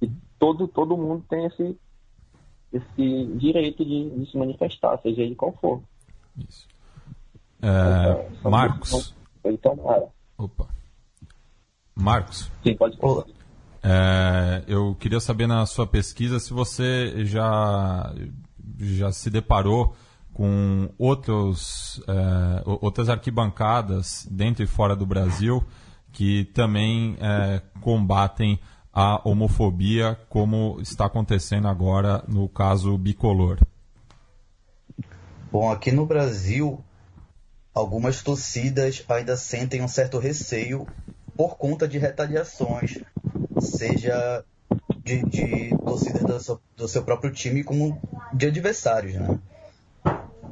E 0.03 0.11
todo, 0.39 0.69
todo 0.69 0.97
mundo 0.97 1.25
tem 1.29 1.47
esse, 1.47 1.79
esse 2.73 3.27
direito 3.37 3.85
de, 3.85 4.11
de 4.11 4.31
se 4.31 4.37
manifestar, 4.37 4.99
seja 5.01 5.23
ele 5.23 5.35
qual 5.35 5.53
for. 5.53 5.81
Isso. 6.37 6.69
É, 7.63 8.29
então, 8.39 8.51
Marcos. 8.51 9.16
Então, 9.51 9.77
cara. 9.77 10.07
Opa. 10.39 10.69
Marcos. 11.95 12.51
Sim, 12.63 12.77
pode 12.77 12.97
falar. 12.99 13.25
É, 13.83 14.65
eu 14.67 14.95
queria 14.97 15.21
saber 15.21 15.47
na 15.47 15.65
sua 15.65 15.87
pesquisa 15.87 16.41
se 16.41 16.53
você 16.53 17.25
já, 17.25 18.13
já 18.79 19.13
se 19.13 19.31
deparou 19.31 19.95
com 20.33 20.91
outros, 20.99 22.03
é, 22.07 22.63
outras 22.67 23.09
arquibancadas 23.09 24.27
dentro 24.31 24.63
e 24.63 24.67
fora 24.67 24.95
do 24.95 25.07
Brasil 25.07 25.65
que 26.17 26.47
também 26.47 27.15
é, 27.21 27.61
combatem 27.83 28.59
a 28.91 29.21
homofobia, 29.29 30.19
como 30.31 30.79
está 30.81 31.05
acontecendo 31.05 31.69
agora 31.69 32.25
no 32.27 32.49
caso 32.49 32.97
bicolor? 32.97 33.59
Bom, 35.53 35.71
aqui 35.71 35.93
no 35.93 36.07
Brasil, 36.07 36.83
algumas 37.77 38.23
torcidas 38.23 39.05
ainda 39.07 39.37
sentem 39.37 39.83
um 39.83 39.89
certo 39.89 40.19
receio 40.19 40.89
por 41.37 41.59
conta 41.59 41.87
de 41.87 41.99
retaliações, 41.99 43.03
seja 43.61 44.43
de, 45.05 45.23
de 45.25 45.77
torcidas 45.85 46.23
do 46.23 46.41
seu, 46.41 46.61
do 46.75 46.89
seu, 46.89 47.05
próprio 47.05 47.31
time 47.31 47.63
como 47.63 48.01
de 48.33 48.47
adversários, 48.47 49.13
né? 49.17 49.39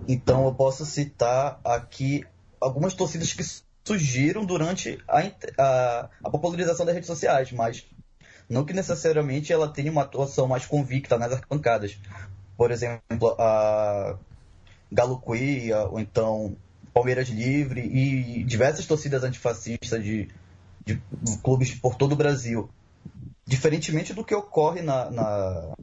Então 0.07 0.45
eu 0.45 0.54
posso 0.54 0.85
citar 0.85 1.59
aqui 1.64 2.26
algumas 2.61 2.93
torcidas 2.93 3.33
que 3.33 3.43
surgiram 3.83 4.45
durante 4.45 4.99
a, 5.09 5.21
a, 5.57 6.11
a 6.25 6.31
popularização 6.31 6.85
das 6.85 6.95
redes 6.95 7.07
sociais, 7.07 7.50
mas 7.52 7.87
não 8.50 8.66
que 8.66 8.75
necessariamente 8.75 9.50
ela 9.50 9.69
tenha 9.69 9.90
uma 9.90 10.02
atuação 10.02 10.47
mais 10.47 10.66
convicta 10.66 11.16
nas 11.16 11.33
arquibancadas. 11.33 11.99
Por 12.54 12.71
exemplo, 12.71 13.35
a 13.38 14.19
Galo 14.93 15.19
Quia, 15.23 15.85
ou 15.87 15.99
então 15.99 16.54
Palmeiras 16.94 17.28
Livre 17.28 17.80
e 17.80 18.44
diversas 18.44 18.86
torcidas 18.86 19.24
antifascistas 19.24 20.02
de, 20.02 20.28
de 20.86 21.02
clubes 21.42 21.74
por 21.74 21.96
todo 21.96 22.12
o 22.12 22.16
Brasil. 22.16 22.70
Diferentemente 23.44 24.14
do 24.14 24.24
que 24.24 24.34
ocorre 24.34 24.80
na, 24.80 25.10
na, 25.10 25.74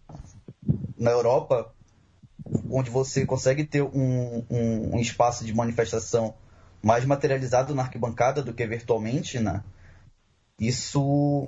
na 0.97 1.11
Europa, 1.11 1.73
onde 2.69 2.89
você 2.89 3.25
consegue 3.25 3.65
ter 3.65 3.83
um, 3.83 4.45
um, 4.49 4.95
um, 4.95 4.99
espaço 4.99 5.43
de 5.43 5.53
manifestação 5.53 6.33
mais 6.81 7.05
materializado 7.05 7.75
na 7.75 7.83
arquibancada 7.83 8.41
do 8.41 8.53
que 8.53 8.65
virtualmente, 8.65 9.39
né? 9.39 9.61
isso 10.57 11.47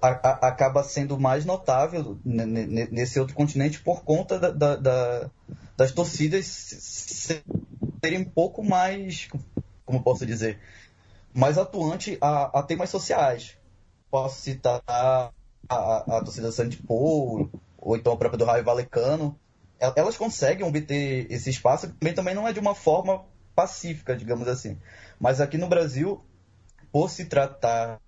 a, 0.00 0.08
a, 0.08 0.48
acaba 0.48 0.82
sendo 0.84 1.18
mais 1.18 1.44
notável 1.44 2.18
nesse 2.24 3.18
outro 3.18 3.34
continente 3.34 3.80
por 3.80 4.04
conta 4.04 4.38
da, 4.38 4.50
da, 4.50 4.76
da, 4.76 5.30
das 5.76 5.92
torcidas 5.92 6.46
serem 8.04 8.18
um 8.18 8.24
pouco 8.24 8.64
mais, 8.64 9.28
como 9.86 10.02
posso 10.02 10.26
dizer, 10.26 10.58
mais 11.32 11.56
atuante 11.56 12.18
a, 12.20 12.58
a 12.58 12.62
temas 12.62 12.90
sociais. 12.90 13.56
Posso 14.10 14.40
citar 14.42 14.82
a, 14.86 15.30
a, 15.68 16.18
a 16.18 16.24
torcida 16.24 16.50
Santipou, 16.50 17.48
ou 17.78 17.96
então 17.96 18.12
a 18.12 18.16
própria 18.16 18.38
do 18.38 18.44
Raio 18.44 18.64
Valecano. 18.64 19.38
Elas 19.96 20.16
conseguem 20.16 20.66
obter 20.66 21.30
esse 21.30 21.50
espaço, 21.50 21.92
também, 21.92 22.14
também 22.14 22.34
não 22.34 22.46
é 22.46 22.52
de 22.52 22.60
uma 22.60 22.74
forma 22.74 23.24
pacífica, 23.54 24.16
digamos 24.16 24.48
assim. 24.48 24.78
Mas 25.18 25.40
aqui 25.40 25.56
no 25.56 25.68
Brasil, 25.68 26.20
por 26.90 27.08
se 27.08 27.24
tratar 27.24 28.00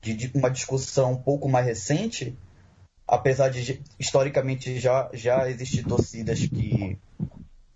de, 0.00 0.14
de 0.14 0.30
uma 0.34 0.50
discussão 0.50 1.12
um 1.12 1.22
pouco 1.22 1.48
mais 1.48 1.66
recente, 1.66 2.36
apesar 3.06 3.50
de 3.50 3.82
historicamente 3.98 4.78
já, 4.78 5.10
já 5.12 5.48
existir 5.48 5.84
torcidas 5.84 6.40
que 6.46 6.98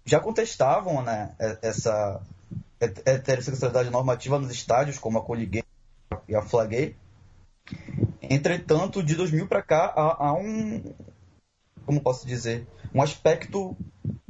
já 0.09 0.21
contestavam 0.21 1.03
né, 1.03 1.35
essa 1.61 2.23
heterossexualidade 2.81 3.91
normativa 3.91 4.39
nos 4.39 4.51
estádios, 4.51 4.99
como 4.99 5.19
a 5.19 5.23
Coliguei 5.23 5.63
e 6.27 6.35
a 6.35 6.43
Flaguei. 6.43 6.97
Entretanto, 8.23 9.03
de 9.03 9.15
2000 9.15 9.47
para 9.47 9.63
cá, 9.63 9.93
há, 9.95 10.29
há, 10.29 10.33
um. 10.33 10.83
Como 11.85 12.01
posso 12.01 12.27
dizer? 12.27 12.67
Um 12.95 13.03
aspecto 13.03 13.77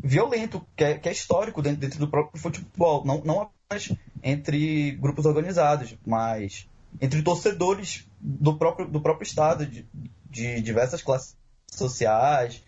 violento, 0.03 0.67
que 0.77 0.85
é, 0.85 0.99
que 0.99 1.09
é 1.09 1.13
histórico 1.13 1.63
dentro, 1.63 1.81
dentro, 1.81 1.99
do 1.99 2.09
próprio 2.09 2.41
futebol. 2.41 3.05
Não, 3.05 3.23
não 3.23 3.43
apenas 3.43 3.93
entre 4.23 4.93
grupos 4.93 5.27
organizados, 5.27 5.97
mas 6.05 6.69
entre 7.01 7.23
torcedores 7.23 8.09
do 8.21 8.57
próprio, 8.57 8.89
do 8.89 9.01
próprio 9.01 9.27
Estado, 9.27 9.65
de, 9.65 9.87
de 10.29 10.61
diversas 10.61 11.03
classes 11.03 11.37
sociais. 11.71 12.65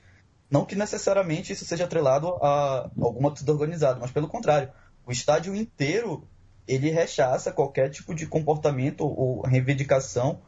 Não 0.50 0.64
que 0.64 0.74
necessariamente 0.74 1.52
isso 1.52 1.64
seja 1.64 1.84
atrelado 1.84 2.28
a 2.42 2.90
alguma 3.00 3.30
torcida 3.30 3.52
organizada, 3.52 4.00
mas 4.00 4.10
pelo 4.10 4.28
contrário. 4.28 4.70
O 5.06 5.12
estádio 5.12 5.54
inteiro 5.54 6.26
ele 6.66 6.90
rechaça 6.90 7.52
qualquer 7.52 7.90
tipo 7.90 8.14
de 8.14 8.26
comportamento 8.26 9.04
ou 9.04 9.42
reivindicação 9.42 10.40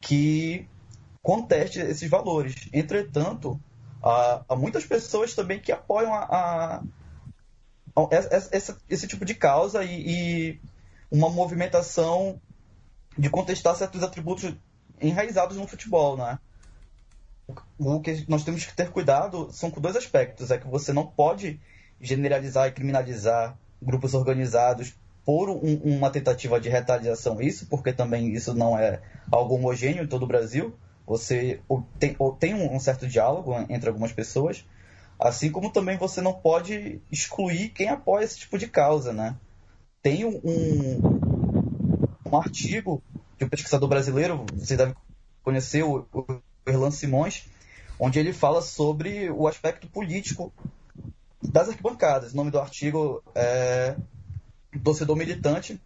que 0.00 0.66
conteste 1.22 1.78
esses 1.80 2.08
valores. 2.08 2.54
Entretanto, 2.72 3.60
há, 4.02 4.44
há 4.48 4.56
muitas 4.56 4.84
pessoas 4.84 5.34
também 5.34 5.60
que 5.60 5.72
apoiam 5.72 6.12
a, 6.14 6.24
a, 6.24 6.82
esse, 8.52 8.76
esse 8.88 9.06
tipo 9.06 9.24
de 9.24 9.34
causa 9.34 9.84
e, 9.84 10.08
e 10.08 10.60
uma 11.10 11.28
movimentação 11.28 12.40
de 13.16 13.28
contestar 13.28 13.76
certos 13.76 14.02
atributos 14.02 14.54
enraizados 15.00 15.56
no 15.56 15.66
futebol, 15.66 16.16
né? 16.16 16.38
O 17.78 18.00
que 18.00 18.24
nós 18.28 18.44
temos 18.44 18.64
que 18.64 18.74
ter 18.74 18.90
cuidado 18.90 19.48
são 19.52 19.70
com 19.70 19.80
dois 19.80 19.96
aspectos. 19.96 20.50
É 20.50 20.58
que 20.58 20.68
você 20.68 20.92
não 20.92 21.06
pode 21.06 21.60
generalizar 22.00 22.68
e 22.68 22.72
criminalizar 22.72 23.56
grupos 23.80 24.14
organizados 24.14 24.94
por 25.24 25.48
um, 25.48 25.80
uma 25.84 26.10
tentativa 26.10 26.60
de 26.60 26.68
retaliação 26.68 27.40
isso, 27.40 27.66
porque 27.66 27.92
também 27.92 28.32
isso 28.32 28.54
não 28.54 28.76
é 28.76 29.00
algo 29.30 29.54
homogêneo 29.54 30.04
em 30.04 30.08
todo 30.08 30.24
o 30.24 30.26
Brasil. 30.26 30.74
Você 31.06 31.60
tem, 31.98 32.16
tem 32.38 32.54
um 32.54 32.78
certo 32.78 33.06
diálogo 33.06 33.54
entre 33.68 33.88
algumas 33.88 34.12
pessoas, 34.12 34.64
assim 35.18 35.50
como 35.50 35.70
também 35.70 35.96
você 35.96 36.20
não 36.20 36.32
pode 36.32 37.00
excluir 37.10 37.70
quem 37.70 37.88
apoia 37.88 38.24
esse 38.24 38.38
tipo 38.38 38.58
de 38.58 38.68
causa, 38.68 39.12
né? 39.12 39.36
Tem 40.00 40.24
um, 40.24 40.40
um 42.24 42.36
artigo 42.36 43.02
de 43.38 43.44
um 43.44 43.48
pesquisador 43.48 43.88
brasileiro, 43.88 44.44
você 44.54 44.76
deve 44.76 44.94
conhecer, 45.42 45.82
o, 45.82 46.06
o 46.12 46.40
Erlan 46.66 46.90
Simões, 46.90 47.46
onde 47.98 48.18
ele 48.18 48.32
fala 48.32 48.62
sobre 48.62 49.30
o 49.30 49.46
aspecto 49.46 49.86
político 49.88 50.52
das 51.42 51.68
arquibancadas. 51.68 52.32
O 52.32 52.36
nome 52.36 52.50
do 52.50 52.60
artigo 52.60 53.22
é 53.34 53.96
Torcedor 54.82 55.16
Militante, 55.16 55.80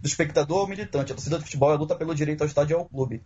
do 0.00 0.06
espectador 0.06 0.66
militante. 0.68 1.12
A 1.12 1.14
torcida 1.14 1.38
de 1.38 1.44
futebol 1.44 1.70
é 1.70 1.74
a 1.74 1.78
luta 1.78 1.94
pelo 1.94 2.14
direito 2.14 2.40
ao 2.40 2.46
estádio 2.46 2.74
e 2.74 2.78
ao 2.78 2.86
clube. 2.86 3.22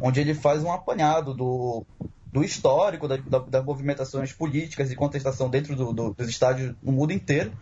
Onde 0.00 0.20
ele 0.20 0.34
faz 0.34 0.62
um 0.62 0.70
apanhado 0.70 1.32
do, 1.32 1.86
do 2.32 2.44
histórico 2.44 3.08
da, 3.08 3.16
da, 3.16 3.38
das 3.38 3.64
movimentações 3.64 4.32
políticas 4.32 4.90
e 4.90 4.96
contestação 4.96 5.48
dentro 5.48 5.74
do, 5.74 5.92
do, 5.92 6.14
dos 6.14 6.28
estádios 6.28 6.74
no 6.82 6.92
mundo 6.92 7.12
inteiro. 7.12 7.52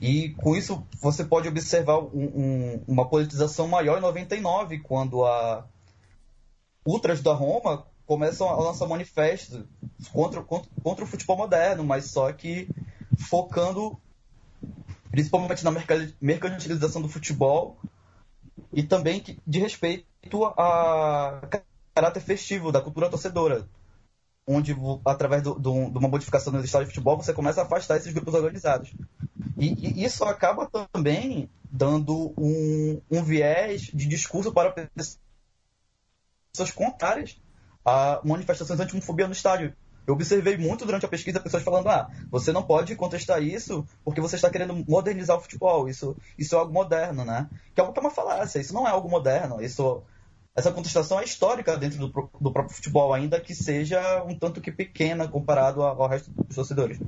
E 0.00 0.30
com 0.30 0.56
isso 0.56 0.86
você 1.00 1.24
pode 1.24 1.48
observar 1.48 1.98
um, 1.98 2.08
um, 2.14 2.84
uma 2.86 3.08
politização 3.08 3.66
maior 3.68 3.98
em 3.98 4.00
99, 4.00 4.78
quando 4.80 5.24
a 5.24 5.64
ultras 6.84 7.20
da 7.20 7.32
Roma 7.32 7.86
começam 8.12 8.46
a 8.46 8.56
lançar 8.56 8.86
manifestos 8.86 9.64
contra, 10.12 10.42
contra, 10.42 10.70
contra 10.82 11.02
o 11.02 11.08
futebol 11.08 11.34
moderno, 11.34 11.82
mas 11.82 12.10
só 12.10 12.30
que 12.30 12.68
focando 13.16 13.98
principalmente 15.10 15.64
na 15.64 15.70
mercantilização 16.20 17.00
do 17.00 17.08
futebol 17.08 17.78
e 18.70 18.82
também 18.82 19.24
de 19.46 19.58
respeito 19.58 20.44
a 20.58 21.40
caráter 21.94 22.20
festivo 22.20 22.70
da 22.70 22.82
cultura 22.82 23.08
torcedora, 23.08 23.66
onde 24.46 24.76
através 25.06 25.42
do, 25.42 25.54
do, 25.54 25.90
de 25.90 25.98
uma 25.98 26.08
modificação 26.08 26.52
nos 26.52 26.66
estádios 26.66 26.90
de 26.90 26.94
futebol 26.94 27.16
você 27.16 27.32
começa 27.32 27.62
a 27.62 27.64
afastar 27.64 27.96
esses 27.96 28.12
grupos 28.12 28.34
organizados. 28.34 28.92
E, 29.56 29.88
e 29.88 30.04
isso 30.04 30.22
acaba 30.24 30.68
também 30.92 31.48
dando 31.64 32.34
um, 32.36 33.00
um 33.10 33.22
viés 33.22 33.84
de 33.84 34.06
discurso 34.06 34.52
para 34.52 34.70
pessoas 34.70 35.18
contrárias 36.74 37.40
a 37.84 38.20
manifestações 38.24 38.78
anti-homofobia 38.80 39.26
no 39.26 39.32
estádio. 39.32 39.74
Eu 40.06 40.14
observei 40.14 40.56
muito 40.56 40.84
durante 40.84 41.06
a 41.06 41.08
pesquisa 41.08 41.40
pessoas 41.40 41.62
falando: 41.62 41.88
ah, 41.88 42.10
você 42.30 42.52
não 42.52 42.62
pode 42.62 42.94
contestar 42.96 43.42
isso 43.42 43.86
porque 44.04 44.20
você 44.20 44.36
está 44.36 44.50
querendo 44.50 44.74
modernizar 44.88 45.36
o 45.36 45.40
futebol. 45.40 45.88
Isso, 45.88 46.16
isso 46.36 46.54
é 46.54 46.58
algo 46.58 46.72
moderno, 46.72 47.24
né? 47.24 47.48
Que 47.74 47.80
é 47.80 47.84
uma 47.84 48.10
falácia. 48.10 48.58
Isso 48.58 48.74
não 48.74 48.86
é 48.86 48.90
algo 48.90 49.08
moderno. 49.08 49.62
Isso, 49.62 50.02
essa 50.56 50.72
contestação 50.72 51.20
é 51.20 51.24
histórica 51.24 51.76
dentro 51.76 51.98
do, 51.98 52.30
do 52.40 52.52
próprio 52.52 52.74
futebol, 52.74 53.12
ainda 53.12 53.40
que 53.40 53.54
seja 53.54 54.24
um 54.24 54.36
tanto 54.36 54.60
que 54.60 54.72
pequena 54.72 55.28
comparado 55.28 55.82
ao 55.82 56.08
resto 56.08 56.30
dos 56.32 56.56
torcedores. 56.56 56.98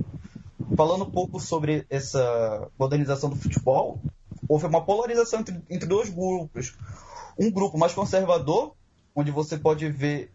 Falando 0.77 1.03
um 1.03 1.11
pouco 1.11 1.39
sobre 1.39 1.85
essa 1.89 2.69
modernização 2.79 3.29
do 3.29 3.35
futebol, 3.35 3.99
houve 4.47 4.65
uma 4.65 4.83
polarização 4.83 5.41
entre, 5.41 5.61
entre 5.69 5.87
dois 5.87 6.09
grupos. 6.09 6.73
Um 7.37 7.51
grupo 7.51 7.77
mais 7.77 7.93
conservador, 7.93 8.73
onde 9.13 9.31
você 9.31 9.57
pode 9.57 9.89
ver 9.89 10.31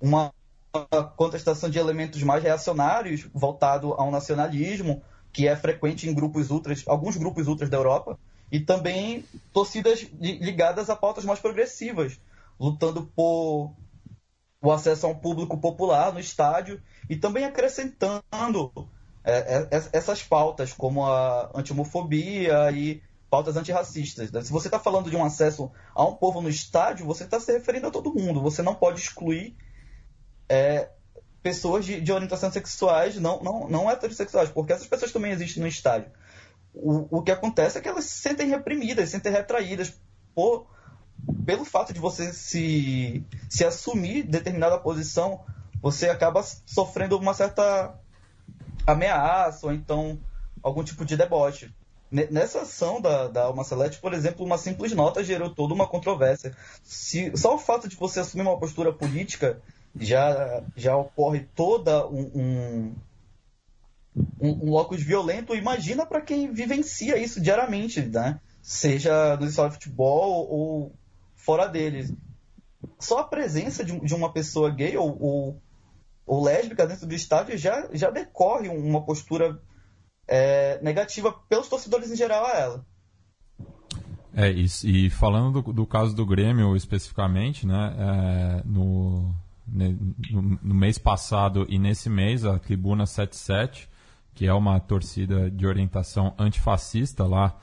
uma 0.00 0.32
contestação 1.16 1.70
de 1.70 1.78
elementos 1.78 2.22
mais 2.22 2.42
reacionários, 2.42 3.26
voltado 3.32 3.94
ao 3.94 4.10
nacionalismo, 4.10 5.02
que 5.32 5.46
é 5.46 5.56
frequente 5.56 6.08
em 6.08 6.14
grupos 6.14 6.50
ultras, 6.50 6.84
alguns 6.86 7.16
grupos 7.16 7.46
ultras 7.46 7.70
da 7.70 7.76
Europa, 7.76 8.18
e 8.50 8.60
também 8.60 9.24
torcidas 9.52 10.06
ligadas 10.20 10.88
a 10.88 10.96
pautas 10.96 11.24
mais 11.24 11.40
progressivas, 11.40 12.18
lutando 12.58 13.10
por 13.14 13.72
o 14.62 14.72
acesso 14.72 15.06
a 15.06 15.10
um 15.10 15.14
público 15.14 15.58
popular 15.58 16.12
no 16.12 16.18
estádio 16.18 16.80
e 17.08 17.16
também 17.16 17.44
acrescentando 17.44 18.88
é, 19.22 19.66
é, 19.70 19.90
essas 19.92 20.22
pautas, 20.22 20.72
como 20.72 21.04
a 21.04 21.50
anti-homofobia 21.54 22.70
e 22.72 23.02
pautas 23.28 23.56
antirracistas. 23.56 24.30
Se 24.46 24.52
você 24.52 24.68
está 24.68 24.78
falando 24.78 25.10
de 25.10 25.16
um 25.16 25.24
acesso 25.24 25.70
a 25.94 26.04
um 26.04 26.14
povo 26.14 26.40
no 26.40 26.48
estádio, 26.48 27.06
você 27.06 27.24
está 27.24 27.38
se 27.38 27.52
referindo 27.52 27.88
a 27.88 27.90
todo 27.90 28.14
mundo. 28.14 28.40
Você 28.40 28.62
não 28.62 28.74
pode 28.74 29.00
excluir 29.00 29.56
é, 30.48 30.88
pessoas 31.42 31.84
de, 31.84 32.00
de 32.00 32.12
orientação 32.12 32.50
sexuais 32.50 33.16
não, 33.18 33.42
não, 33.42 33.68
não 33.68 33.90
heterossexuais, 33.90 34.50
porque 34.50 34.72
essas 34.72 34.86
pessoas 34.86 35.12
também 35.12 35.32
existem 35.32 35.62
no 35.62 35.68
estádio. 35.68 36.10
O, 36.74 37.18
o 37.18 37.22
que 37.22 37.30
acontece 37.30 37.78
é 37.78 37.80
que 37.80 37.88
elas 37.88 38.04
se 38.04 38.18
sentem 38.20 38.48
reprimidas, 38.48 39.06
se 39.06 39.12
sentem 39.12 39.32
retraídas 39.32 39.94
por, 40.34 40.66
pelo 41.44 41.64
fato 41.64 41.92
de 41.92 42.00
você 42.00 42.32
se, 42.32 43.24
se 43.48 43.64
assumir 43.64 44.24
determinada 44.24 44.78
posição, 44.78 45.40
você 45.80 46.08
acaba 46.08 46.42
sofrendo 46.66 47.16
uma 47.16 47.32
certa 47.32 47.94
ameaça 48.86 49.66
ou 49.66 49.72
então 49.72 50.18
algum 50.62 50.82
tipo 50.82 51.04
de 51.04 51.16
deboche. 51.16 51.72
Nessa 52.10 52.62
ação 52.62 53.00
da, 53.00 53.26
da 53.26 53.44
Alma 53.44 53.64
Celeste, 53.64 54.00
por 54.00 54.14
exemplo, 54.14 54.44
uma 54.44 54.56
simples 54.58 54.92
nota 54.92 55.24
gerou 55.24 55.50
toda 55.50 55.74
uma 55.74 55.88
controvérsia. 55.88 56.56
Se, 56.82 57.32
só 57.36 57.54
o 57.54 57.58
fato 57.58 57.88
de 57.88 57.96
você 57.96 58.20
assumir 58.20 58.42
uma 58.42 58.58
postura 58.58 58.92
política 58.92 59.60
já, 59.98 60.62
já 60.76 60.96
ocorre 60.96 61.46
toda 61.54 62.06
um, 62.06 62.30
um, 62.34 62.94
um, 64.40 64.70
locus 64.70 65.02
violento. 65.02 65.54
Imagina 65.54 66.04
para 66.04 66.20
quem 66.20 66.52
vivencia 66.52 67.16
isso 67.18 67.40
diariamente, 67.40 68.02
né? 68.02 68.40
Seja 68.62 69.36
no 69.36 69.46
estádio 69.46 69.78
de 69.78 69.84
futebol 69.84 70.48
ou 70.48 70.92
fora 71.34 71.66
deles. 71.66 72.12
Só 72.98 73.20
a 73.20 73.24
presença 73.24 73.84
de, 73.84 73.98
de 74.00 74.14
uma 74.14 74.32
pessoa 74.32 74.70
gay 74.70 74.96
ou, 74.96 75.16
ou, 75.20 75.62
ou, 76.26 76.42
lésbica 76.42 76.86
dentro 76.86 77.06
do 77.06 77.14
estádio 77.14 77.56
já, 77.56 77.88
já 77.92 78.10
decorre 78.10 78.68
uma 78.68 79.04
postura 79.04 79.60
é, 80.26 80.80
negativa 80.82 81.32
pelos 81.48 81.68
torcedores 81.68 82.10
em 82.10 82.16
geral 82.16 82.44
a 82.46 82.52
ela. 82.52 82.86
É, 84.34 84.50
e, 84.50 84.66
e 84.84 85.10
falando 85.10 85.62
do, 85.62 85.72
do, 85.72 85.86
caso 85.86 86.14
do 86.14 86.26
Grêmio 86.26 86.76
especificamente, 86.76 87.66
né, 87.66 87.96
é, 87.98 88.62
no, 88.66 89.34
no, 89.66 90.58
no 90.62 90.74
mês 90.74 90.98
passado 90.98 91.66
e 91.68 91.78
nesse 91.78 92.08
mês, 92.08 92.44
a 92.44 92.58
Tribuna 92.58 93.06
77, 93.06 93.88
que 94.34 94.46
é 94.46 94.52
uma 94.52 94.78
torcida 94.78 95.50
de 95.50 95.66
orientação 95.66 96.34
antifascista 96.38 97.24
lá, 97.24 97.56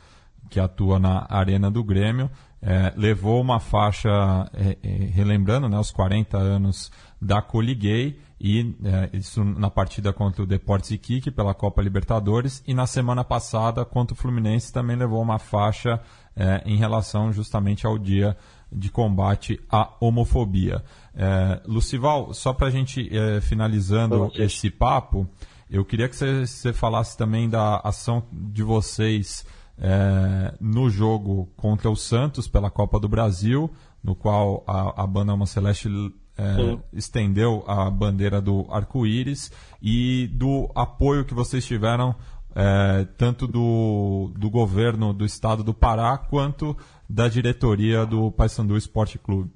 que 0.50 0.60
atua 0.60 1.00
na 1.00 1.26
Arena 1.30 1.72
do 1.72 1.84
Grêmio, 1.84 2.30
é, 2.62 2.94
levou 2.96 3.42
uma 3.42 3.60
faixa 3.60 4.10
é, 4.54 4.78
é, 4.82 4.88
relembrando 5.08 5.68
né, 5.68 5.78
os 5.78 5.92
40 5.92 6.38
anos 6.38 6.92
da 7.22 7.42
Coliguei 7.42 8.20
e 8.40 8.76
é, 8.84 9.18
isso 9.18 9.44
na 9.44 9.70
partida 9.70 10.14
contra 10.14 10.44
o 10.44 10.46
Deportes 10.46 10.92
Iquique 10.92 11.30
pela 11.30 11.54
Copa 11.54 11.82
Libertadores 11.82 12.64
e 12.66 12.74
na 12.74 12.88
semana 12.88 13.24
passada 13.24 13.84
contra 13.84 14.14
o 14.14 14.18
Fluminense 14.18 14.72
também 14.72 14.96
levou 14.96 15.22
uma 15.22 15.40
faixa 15.40 16.00
é, 16.36 16.62
em 16.66 16.78
relação 16.78 17.34
justamente 17.34 17.86
ao 17.86 17.98
dia 17.98 18.38
de 18.76 18.90
combate 18.90 19.60
à 19.70 19.94
homofobia. 20.00 20.84
É, 21.16 21.62
Lucival, 21.66 22.34
só 22.34 22.54
para 22.54 22.68
a 22.68 22.72
gente 22.72 23.10
é, 23.16 23.42
finalizando 23.42 24.32
esse 24.36 24.70
papo, 24.70 25.28
eu 25.70 25.84
queria 25.84 26.08
que 26.08 26.16
você, 26.16 26.74
falasse 26.74 27.18
também 27.18 27.50
da 27.50 27.78
ação 27.84 28.24
de 28.32 28.64
vocês 28.64 29.46
é, 29.78 30.54
no 30.60 30.90
jogo 30.90 31.50
contra 31.56 31.90
o 31.90 31.96
Santos 31.96 32.48
pela 32.48 32.70
Copa 32.70 33.00
do 33.00 33.10
Brasil, 33.10 33.72
no 34.04 34.16
qual 34.16 34.64
a, 34.68 35.04
a 35.04 35.08
banda 35.08 35.32
Alma 35.32 35.46
Celeste 35.46 35.90
é, 36.38 36.78
estendeu 36.92 37.64
a 37.68 37.90
bandeira 37.90 38.42
do 38.42 38.66
arco-íris 38.70 39.52
e 39.82 40.28
do 40.34 40.70
apoio 40.76 41.26
que 41.26 41.34
vocês 41.34 41.66
tiveram 41.66 42.16
é, 42.56 43.08
tanto 43.18 43.48
do, 43.48 44.32
do 44.38 44.50
governo 44.50 45.14
do 45.14 45.26
estado 45.26 45.64
do 45.64 45.74
Pará 45.74 46.18
quanto 46.18 46.78
da 47.10 47.28
diretoria 47.28 48.06
do 48.06 48.32
Paysandu 48.32 48.78
Esporte 48.78 49.18
Clube. 49.18 49.52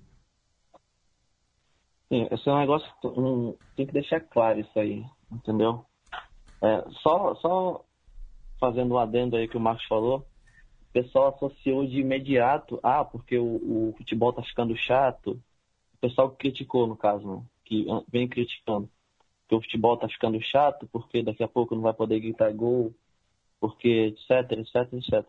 Sim, 2.10 2.28
esse 2.32 2.48
é 2.48 2.54
um 2.54 2.60
negócio 2.60 2.90
um, 3.04 3.56
tem 3.76 3.86
que 3.86 3.94
deixar 3.94 4.22
claro 4.22 4.60
isso 4.60 4.80
aí, 4.80 5.04
entendeu? 5.32 5.84
É, 6.62 6.84
só, 7.02 7.36
só 7.36 7.86
fazendo 8.60 8.94
um 8.94 8.98
adendo 8.98 9.36
aí 9.36 9.48
que 9.48 9.58
o 9.58 9.60
Marcos 9.60 9.86
falou, 9.88 10.20
o 10.20 10.94
pessoal 10.94 11.36
associou 11.36 11.86
de 11.86 12.00
imediato, 12.00 12.80
ah, 12.82 13.04
porque 13.04 13.38
o, 13.38 13.90
o 13.90 13.94
futebol 13.98 14.32
tá 14.34 14.42
ficando 14.42 14.76
chato. 14.76 15.32
O 15.94 15.98
pessoal 16.00 16.32
criticou, 16.32 16.88
no 16.88 16.96
caso, 16.96 17.28
né? 17.28 17.44
que 17.66 17.86
vem 18.10 18.28
criticando 18.28 18.90
que 19.48 19.56
o 19.56 19.62
futebol 19.62 19.98
tá 19.98 20.08
ficando 20.10 20.42
chato, 20.42 20.88
porque 20.92 21.24
daqui 21.24 21.42
a 21.42 21.48
pouco 21.48 21.74
não 21.74 21.82
vai 21.82 21.94
poder 21.94 22.20
gritar 22.20 22.52
gol 22.54 22.94
porque 23.60 24.14
etc, 24.14 24.52
etc, 24.52 24.94
etc. 24.94 25.26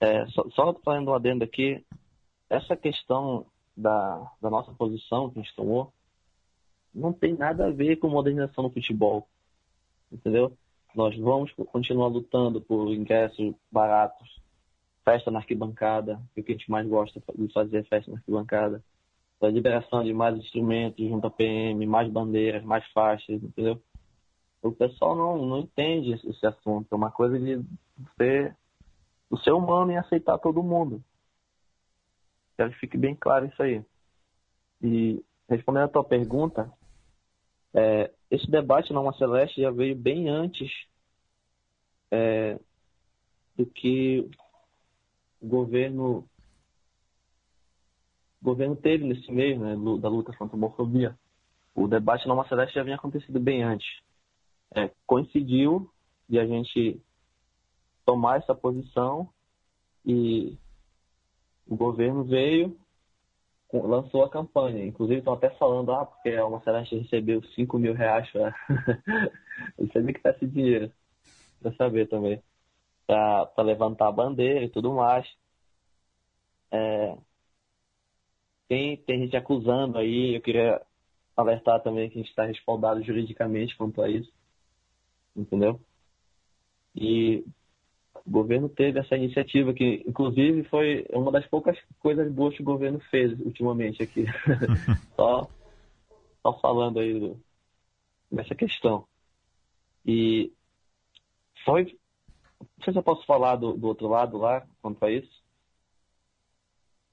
É, 0.00 0.26
só, 0.28 0.48
só 0.50 0.74
fazendo 0.84 1.10
um 1.10 1.14
adendo 1.14 1.44
aqui, 1.44 1.84
essa 2.48 2.76
questão 2.76 3.46
da, 3.76 4.30
da 4.40 4.50
nossa 4.50 4.72
posição 4.72 5.30
que 5.30 5.38
a 5.38 5.42
gente 5.42 5.54
tomou 5.54 5.92
não 6.92 7.12
tem 7.12 7.36
nada 7.36 7.66
a 7.66 7.70
ver 7.70 7.96
com 7.96 8.08
modernização 8.08 8.64
no 8.64 8.70
futebol, 8.70 9.28
entendeu? 10.10 10.56
Nós 10.94 11.16
vamos 11.16 11.52
continuar 11.70 12.08
lutando 12.08 12.60
por 12.60 12.92
ingressos 12.92 13.54
baratos, 13.70 14.28
festa 15.04 15.30
na 15.30 15.38
arquibancada, 15.38 16.20
que 16.34 16.40
é 16.40 16.42
o 16.42 16.44
que 16.44 16.52
a 16.52 16.56
gente 16.56 16.70
mais 16.70 16.88
gosta 16.88 17.22
de 17.36 17.52
fazer 17.52 17.84
festa 17.84 18.10
na 18.10 18.16
arquibancada, 18.16 18.82
a 19.40 19.48
liberação 19.48 20.04
de 20.04 20.12
mais 20.12 20.36
instrumentos 20.36 21.06
junto 21.08 21.26
à 21.26 21.30
PM, 21.30 21.86
mais 21.86 22.10
bandeiras, 22.10 22.62
mais 22.62 22.84
faixas, 22.92 23.42
entendeu? 23.42 23.80
O 24.62 24.72
pessoal 24.72 25.16
não, 25.16 25.46
não 25.46 25.58
entende 25.60 26.12
esse, 26.12 26.46
assunto, 26.46 26.86
é 26.92 26.94
uma 26.94 27.10
coisa 27.10 27.38
de 27.38 27.64
ser, 28.18 28.54
o 29.30 29.38
ser 29.38 29.52
humano 29.52 29.92
e 29.92 29.96
aceitar 29.96 30.38
todo 30.38 30.62
mundo. 30.62 31.02
Quero 32.56 32.72
que 32.72 32.80
fique 32.80 32.98
bem 32.98 33.14
claro 33.14 33.46
isso 33.46 33.62
aí. 33.62 33.82
E 34.82 35.24
respondendo 35.48 35.84
a 35.84 35.88
tua 35.88 36.04
pergunta, 36.04 36.70
é, 37.72 38.12
esse 38.30 38.50
debate 38.50 38.92
na 38.92 39.00
Uma 39.00 39.14
Celeste 39.14 39.62
já 39.62 39.70
veio 39.70 39.94
bem 39.96 40.28
antes 40.28 40.70
é, 42.10 42.58
do 43.56 43.64
que 43.64 44.28
o 45.40 45.46
governo 45.46 46.28
o 48.42 48.44
governo 48.44 48.74
teve 48.74 49.04
nesse 49.04 49.30
meio 49.30 49.60
né, 49.60 50.00
da 50.00 50.08
luta 50.08 50.32
contra 50.36 50.56
a 50.56 50.58
homofobia. 50.58 51.18
O 51.74 51.86
debate 51.86 52.26
na 52.26 52.34
Uma 52.34 52.48
Celeste 52.48 52.74
já 52.74 52.82
vinha 52.82 52.96
acontecido 52.96 53.38
bem 53.38 53.62
antes. 53.62 53.86
É, 54.74 54.90
coincidiu 55.06 55.90
de 56.28 56.38
a 56.38 56.46
gente 56.46 57.02
tomar 58.10 58.38
essa 58.38 58.56
posição 58.56 59.28
e 60.04 60.58
o 61.64 61.76
governo 61.76 62.24
veio 62.24 62.76
lançou 63.72 64.24
a 64.24 64.28
campanha. 64.28 64.84
Inclusive 64.84 65.20
estão 65.20 65.34
até 65.34 65.48
falando, 65.50 65.92
ah, 65.92 66.04
porque 66.04 66.30
a 66.30 66.42
Alma 66.42 66.60
recebeu 66.90 67.40
5 67.54 67.78
mil 67.78 67.94
reais 67.94 68.28
para. 68.32 68.52
Eu 69.78 69.86
sabia 69.92 70.12
que 70.12 70.20
tá 70.20 70.30
esse 70.30 70.44
dinheiro. 70.44 70.90
Pra 71.62 71.72
saber 71.74 72.08
também. 72.08 72.42
Pra 73.06 73.48
levantar 73.58 74.08
a 74.08 74.12
bandeira 74.12 74.64
e 74.64 74.68
tudo 74.68 74.92
mais. 74.92 75.24
É... 76.72 77.16
Tem, 78.66 78.96
tem 78.96 79.20
gente 79.20 79.36
acusando 79.36 79.98
aí, 79.98 80.34
eu 80.34 80.40
queria 80.40 80.80
alertar 81.36 81.80
também 81.82 82.08
que 82.08 82.18
a 82.18 82.22
gente 82.22 82.30
está 82.30 82.44
respaldado 82.44 83.02
juridicamente 83.04 83.76
quanto 83.76 84.02
a 84.02 84.08
isso. 84.08 84.32
Entendeu? 85.36 85.80
E 86.94 87.44
o 88.26 88.30
governo 88.30 88.68
teve 88.68 88.98
essa 88.98 89.16
iniciativa, 89.16 89.72
que 89.72 90.04
inclusive 90.06 90.64
foi 90.64 91.06
uma 91.10 91.32
das 91.32 91.46
poucas 91.46 91.78
coisas 91.98 92.30
boas 92.32 92.54
que 92.54 92.62
o 92.62 92.64
governo 92.64 93.00
fez 93.10 93.38
ultimamente 93.40 94.02
aqui. 94.02 94.24
só, 95.16 95.48
só 96.42 96.58
falando 96.60 97.00
aí 97.00 97.18
do, 97.18 97.40
dessa 98.30 98.54
questão. 98.54 99.04
E 100.04 100.52
foi. 101.64 101.98
Não 102.60 102.84
sei 102.84 102.92
se 102.92 102.98
eu 102.98 103.02
posso 103.02 103.24
falar 103.26 103.56
do, 103.56 103.72
do 103.72 103.88
outro 103.88 104.08
lado 104.08 104.36
lá, 104.36 104.66
quanto 104.82 105.04
a 105.04 105.10
isso. 105.10 105.40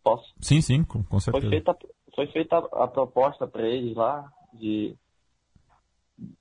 Posso? 0.04 0.34
Sim, 0.42 0.62
sim, 0.62 0.84
com, 0.84 1.04
com 1.04 1.20
certeza. 1.20 1.48
Foi 1.48 1.50
feita, 1.50 1.78
foi 2.16 2.28
feita 2.28 2.58
a, 2.58 2.84
a 2.84 2.88
proposta 2.88 3.48
para 3.48 3.68
eles 3.68 3.96
lá 3.96 4.32
de 4.54 4.96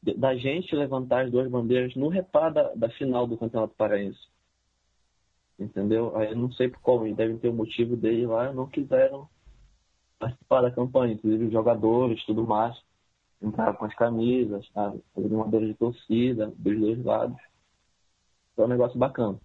da 0.02 0.34
gente 0.34 0.74
levantar 0.74 1.26
as 1.26 1.30
duas 1.30 1.50
bandeiras 1.50 1.94
no 1.94 2.08
repar 2.08 2.50
da, 2.50 2.72
da 2.74 2.88
final 2.88 3.26
do 3.26 3.36
Campeonato 3.36 3.74
Paraense 3.74 4.18
entendeu? 5.58 6.16
Aí 6.16 6.30
eu 6.30 6.36
não 6.36 6.50
sei 6.52 6.68
por 6.68 6.80
qual, 6.80 7.00
devem 7.14 7.38
ter 7.38 7.48
o 7.48 7.52
um 7.52 7.56
motivo 7.56 7.96
deles 7.96 8.28
lá, 8.28 8.52
não 8.52 8.66
quiseram 8.66 9.28
participar 10.18 10.62
da 10.62 10.70
campanha, 10.70 11.14
inclusive 11.14 11.46
os 11.46 11.52
jogadores, 11.52 12.24
tudo 12.24 12.46
mais, 12.46 12.76
entraram 13.40 13.74
com 13.74 13.84
as 13.84 13.94
camisas, 13.94 14.66
sabe? 14.72 15.02
Uma 15.14 15.48
de 15.48 15.74
torcida 15.74 16.52
dos 16.56 16.80
dois 16.80 17.04
lados. 17.04 17.36
Foi 18.54 18.64
um 18.64 18.68
negócio 18.68 18.98
bacana. 18.98 19.38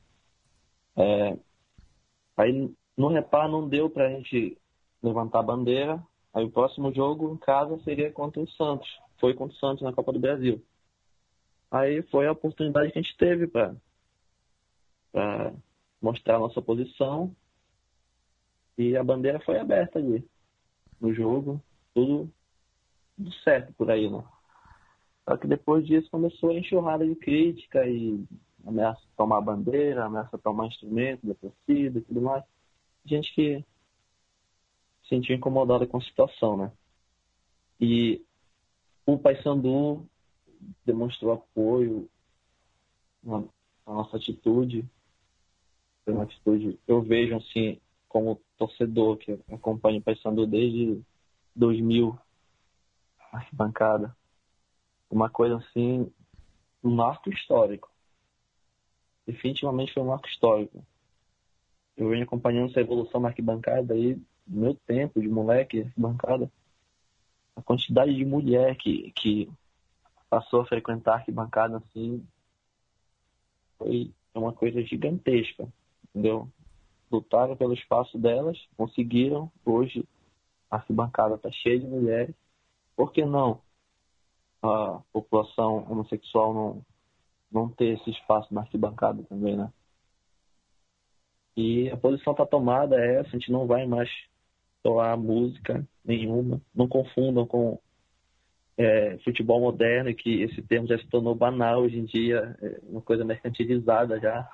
É, 0.96 1.38
aí 2.38 2.74
no 2.98 3.08
repar 3.08 3.50
não 3.50 3.68
deu 3.68 3.90
pra 3.90 4.10
gente 4.10 4.58
levantar 5.02 5.40
a 5.40 5.44
bandeira. 5.44 6.02
Aí 6.34 6.46
o 6.46 6.52
próximo 6.52 6.94
jogo 6.94 7.34
em 7.34 7.38
casa 7.38 7.78
seria 7.84 8.12
contra 8.12 8.42
o 8.42 8.50
Santos. 8.52 8.88
Foi 9.20 9.34
contra 9.34 9.56
o 9.56 9.60
Santos 9.60 9.84
na 9.84 9.92
Copa 9.92 10.14
do 10.14 10.20
Brasil. 10.20 10.64
Aí 11.70 12.02
foi 12.04 12.28
a 12.28 12.32
oportunidade 12.32 12.92
que 12.92 13.00
a 13.00 13.02
gente 13.02 13.18
teve 13.18 13.48
para 13.48 13.76
mostrar 16.02 16.40
nossa 16.40 16.62
posição. 16.62 17.36
E 18.78 18.98
a 18.98 19.04
bandeira 19.04 19.40
foi 19.42 19.60
aberta 19.60 20.00
ali 20.00 20.28
no 21.00 21.14
jogo, 21.14 21.62
tudo, 21.94 22.32
tudo 23.16 23.34
certo 23.44 23.74
por 23.74 23.92
aí, 23.92 24.10
né? 24.10 24.24
Só 25.28 25.38
que 25.38 25.48
depois 25.48 25.86
disso 25.86 26.10
começou 26.10 26.50
a 26.50 26.56
enxurrada 26.56 27.06
de 27.06 27.16
crítica 27.16 27.86
e 27.88 28.24
ameaça 28.66 29.02
tomar 29.16 29.38
a 29.38 29.42
bandeira, 29.42 30.06
ameaça 30.06 30.38
tomar 30.38 30.68
instrumento 30.68 31.26
da 31.26 31.36
torcida 31.36 32.00
e 32.00 32.02
tudo 32.02 32.22
mais. 32.22 32.44
Gente 33.06 33.34
que 33.34 33.64
se 35.04 35.10
sentiu 35.10 35.36
incomodada 35.36 35.86
com 35.86 35.98
a 35.98 36.02
situação, 36.02 36.58
né? 36.58 36.72
E 37.80 38.24
o 39.06 39.18
Paysandu 39.18 40.06
demonstrou 40.86 41.34
apoio 41.34 42.10
à 43.28 43.94
nossa 43.94 44.18
atitude 44.18 44.86
foi 46.12 46.14
uma 46.14 46.24
atitude, 46.24 46.80
eu 46.88 47.02
vejo 47.02 47.36
assim, 47.36 47.80
como 48.08 48.42
torcedor 48.58 49.18
que 49.18 49.40
acompanho 49.52 50.00
o 50.00 50.02
Paysandu 50.02 50.46
desde 50.46 51.02
2000, 51.56 52.18
arquibancada, 53.32 54.16
uma 55.10 55.30
coisa 55.30 55.58
assim, 55.58 56.12
um 56.84 56.94
marco 56.94 57.30
histórico. 57.30 57.90
Definitivamente 59.26 59.94
foi 59.94 60.04
um 60.04 60.08
marco 60.08 60.28
histórico. 60.28 60.86
Eu 61.96 62.10
venho 62.10 62.24
acompanhando 62.24 62.70
essa 62.70 62.82
evolução 62.82 63.22
na 63.22 63.30
arquibancada 63.30 63.94
aí, 63.94 64.22
meu 64.46 64.76
tempo 64.76 65.22
de 65.22 65.30
moleque, 65.30 65.82
arquibancada. 65.82 66.52
A 67.56 67.62
quantidade 67.62 68.14
de 68.14 68.26
mulher 68.26 68.76
que, 68.76 69.12
que 69.12 69.50
passou 70.30 70.62
a 70.62 70.66
frequentar 70.66 71.16
arquibancada 71.16 71.78
assim 71.78 72.26
foi 73.78 74.14
uma 74.34 74.54
coisa 74.54 74.82
gigantesca 74.82 75.72
entendeu? 76.14 76.48
Lutaram 77.12 77.56
pelo 77.56 77.74
espaço 77.74 78.18
delas, 78.18 78.58
conseguiram. 78.78 79.52
Hoje 79.66 80.06
a 80.70 80.78
arquibancada 80.78 81.36
está 81.36 81.52
cheia 81.52 81.80
de 81.80 81.88
mulheres. 81.88 82.36
Por 82.96 83.12
que 83.12 83.26
não 83.26 83.62
a 84.62 85.02
população 85.12 85.86
homossexual 85.90 86.54
não, 86.54 86.86
não 87.52 87.70
ter 87.70 87.98
esse 87.98 88.12
espaço 88.12 88.54
na 88.54 88.62
arquibancada 88.62 89.24
também, 89.24 89.58
né? 89.58 89.72
E 91.58 91.90
a 91.90 91.98
posição 91.98 92.32
está 92.32 92.46
tomada 92.46 92.96
é 92.96 93.16
essa, 93.16 93.30
a 93.30 93.32
gente 93.34 93.52
não 93.52 93.68
vai 93.68 93.86
mais 93.86 94.10
tocar 94.82 95.18
música 95.18 95.86
nenhuma. 96.06 96.62
Não 96.74 96.88
confundam 96.88 97.46
com 97.46 97.80
é, 98.78 99.18
futebol 99.20 99.60
moderno, 99.60 100.14
que 100.14 100.42
esse 100.44 100.62
termo 100.62 100.88
já 100.88 100.98
se 100.98 101.08
tornou 101.08 101.36
banal 101.36 101.82
hoje 101.82 102.00
em 102.00 102.06
dia, 102.06 102.56
é 102.62 102.80
uma 102.84 103.02
coisa 103.02 103.26
mercantilizada 103.26 104.20
já 104.20 104.50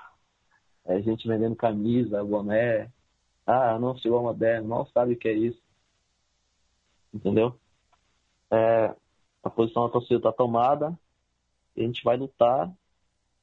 é, 0.87 1.01
gente 1.01 1.27
vendendo 1.27 1.55
camisa, 1.55 2.23
boné. 2.23 2.89
Ah, 3.45 3.77
não 3.77 3.95
chegou 3.97 4.23
moderno, 4.23 4.69
mal 4.69 4.89
sabe 4.93 5.13
o 5.13 5.17
que 5.17 5.27
é 5.27 5.33
isso. 5.33 5.61
Entendeu? 7.13 7.59
É, 8.49 8.95
a 9.43 9.49
posição 9.49 9.85
da 9.85 9.91
torcida 9.91 10.17
está 10.17 10.31
tomada 10.31 10.97
e 11.75 11.81
a 11.81 11.85
gente 11.85 12.03
vai 12.03 12.17
lutar 12.17 12.73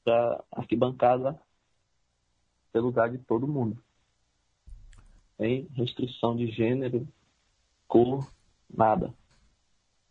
para 0.03 0.43
arquibancada 0.51 1.39
ser 2.73 2.81
lugar 2.81 3.11
de 3.11 3.19
todo 3.19 3.47
mundo. 3.47 3.83
Sem 5.37 5.69
restrição 5.75 6.37
de 6.37 6.47
gênero, 6.51 7.07
cor, 7.87 8.27
nada. 8.73 9.13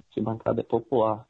Arquibancada 0.08 0.62
é 0.62 0.64
popular. 0.64 1.28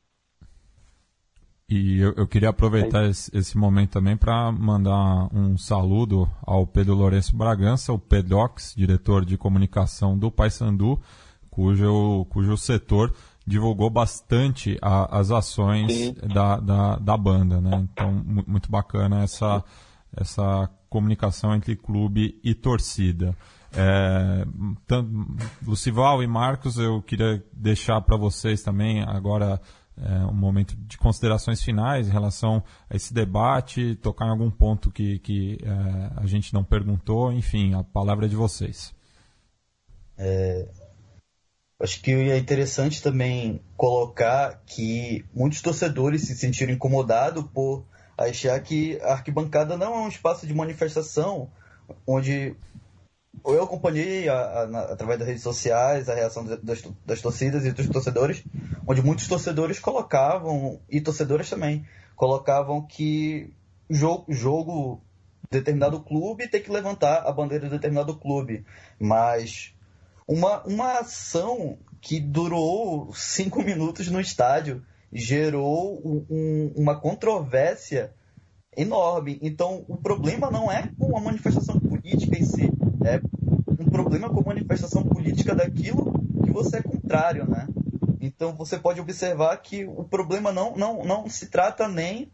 E 1.69 1.99
eu, 1.99 2.13
eu 2.17 2.28
queria 2.28 2.49
aproveitar 2.49 3.06
esse, 3.06 3.36
esse, 3.36 3.58
momento 3.58 3.91
também 3.91 4.17
para 4.17 4.52
mandar 4.52 5.30
um 5.34 5.58
saludo 5.58 6.30
ao 6.41 6.67
Pedro 6.67 6.93
Lourenço 6.93 7.36
Bragança, 7.36 7.93
o 7.93 7.97
Pedox, 7.97 8.73
diretor 8.76 9.26
de 9.26 9.38
comunicação 9.38 10.17
do 10.17 10.30
Paysandu, 10.30 10.99
cujo, 11.49 12.26
cujo 12.30 12.58
setor 12.58 13.13
divulgou 13.45 13.89
bastante 13.89 14.78
a, 14.82 15.19
as 15.19 15.32
ações 15.32 16.13
da, 16.34 16.58
da, 16.60 16.95
da, 16.97 17.17
banda. 17.17 17.60
Né? 17.60 17.88
Então, 17.91 18.12
muito 18.47 18.69
bacana 18.69 19.23
essa, 19.23 19.63
essa 20.15 20.69
comunicação 20.89 21.56
entre 21.56 21.76
clube 21.76 22.39
e 22.43 22.54
torcida. 22.54 23.36
É, 23.76 24.45
tanto, 24.86 25.10
Lucival 25.65 26.21
e 26.21 26.28
Marcos, 26.28 26.78
eu 26.78 27.02
queria 27.02 27.43
deixar 27.52 27.99
para 28.02 28.15
vocês 28.15 28.62
também 28.62 29.02
agora 29.02 29.60
é, 29.98 30.26
um 30.26 30.34
momento 30.34 30.76
de 30.76 30.98
considerações 30.98 31.62
finais 31.62 32.08
em 32.08 32.12
relação 32.12 32.64
a 32.90 32.96
esse 32.96 33.14
debate, 33.14 33.96
tocar 33.96 34.26
em 34.28 34.32
algum 34.32 34.50
ponto 34.50 34.92
que, 34.92 35.20
que 35.20 35.58
é, 35.64 36.22
a 36.22 36.26
gente 36.26 36.54
não 36.54 36.64
perguntou, 36.64 37.32
enfim, 37.32 37.74
a 37.74 37.84
palavra 37.84 38.26
é 38.26 38.30
de 38.30 38.36
vocês. 38.36 38.94
É, 40.18 40.68
acho 41.80 42.02
que 42.02 42.12
é 42.12 42.38
interessante 42.38 43.02
também 43.02 43.62
colocar 43.76 44.62
que 44.66 45.26
muitos 45.34 45.62
torcedores 45.62 46.24
se 46.24 46.36
sentiram 46.36 46.74
incomodados 46.74 47.46
por 47.54 47.86
achar 48.18 48.60
que 48.62 49.00
a 49.02 49.14
arquibancada 49.14 49.78
não 49.78 49.94
é 49.94 50.00
um 50.00 50.08
espaço 50.08 50.48
de 50.48 50.54
manifestação 50.54 51.50
onde 52.08 52.56
eu 53.46 53.64
acompanhei 53.64 54.30
a, 54.30 54.36
a, 54.36 54.80
através 54.94 55.20
das 55.20 55.28
redes 55.28 55.44
sociais 55.44 56.08
a 56.08 56.16
reação 56.16 56.46
das, 56.46 56.84
das, 57.06 57.22
torcidas 57.22 57.66
e 57.66 57.72
dos 57.72 57.88
torcedores, 57.90 58.44
onde 58.88 59.02
muitos 59.02 59.28
torcedores 59.28 59.80
colocavam, 59.80 60.80
e 60.90 61.02
torcedoras 61.02 61.50
também, 61.50 61.86
colocavam 62.16 62.82
que 62.82 63.54
jogo, 63.90 64.32
jogo 64.32 65.02
determinado 65.52 66.00
clube 66.00 66.48
tem 66.48 66.62
que 66.62 66.72
levantar 66.72 67.28
a 67.28 67.32
bandeira 67.32 67.66
de 67.66 67.72
determinado 67.72 68.16
clube. 68.16 68.66
Mas 69.00 69.74
uma, 70.28 70.64
uma 70.64 71.00
ação 71.00 71.78
que 72.02 72.20
durou 72.20 73.14
cinco 73.14 73.62
minutos 73.62 74.08
no 74.08 74.20
estádio 74.20 74.84
gerou 75.12 76.02
um, 76.30 76.74
uma 76.76 77.00
controvérsia 77.00 78.14
enorme. 78.76 79.40
Então, 79.42 79.86
o 79.88 79.98
problema 79.98 80.50
não 80.50 80.72
é 80.72 80.90
com 80.98 81.16
a 81.16 81.22
manifestação 81.22 81.80
política 81.80 82.38
em 82.38 82.44
si, 82.44 82.72
é 83.06 83.22
um 83.84 83.89
problema 83.89 84.30
com 84.30 84.39
a 84.39 84.54
manifestação 84.54 85.04
política 85.04 85.54
daquilo 85.54 86.13
que 86.43 86.52
você 86.52 86.78
é 86.78 86.82
contrário, 86.82 87.46
né? 87.48 87.67
Então, 88.22 88.56
você 88.56 88.78
pode 88.78 89.02
observar 89.02 89.56
que 89.58 89.86
o 89.86 90.04
problema 90.04 90.52
não, 90.52 90.76
não, 90.78 91.04
não 91.04 91.30
se 91.30 91.48
trata 91.48 91.88
nem 91.88 92.32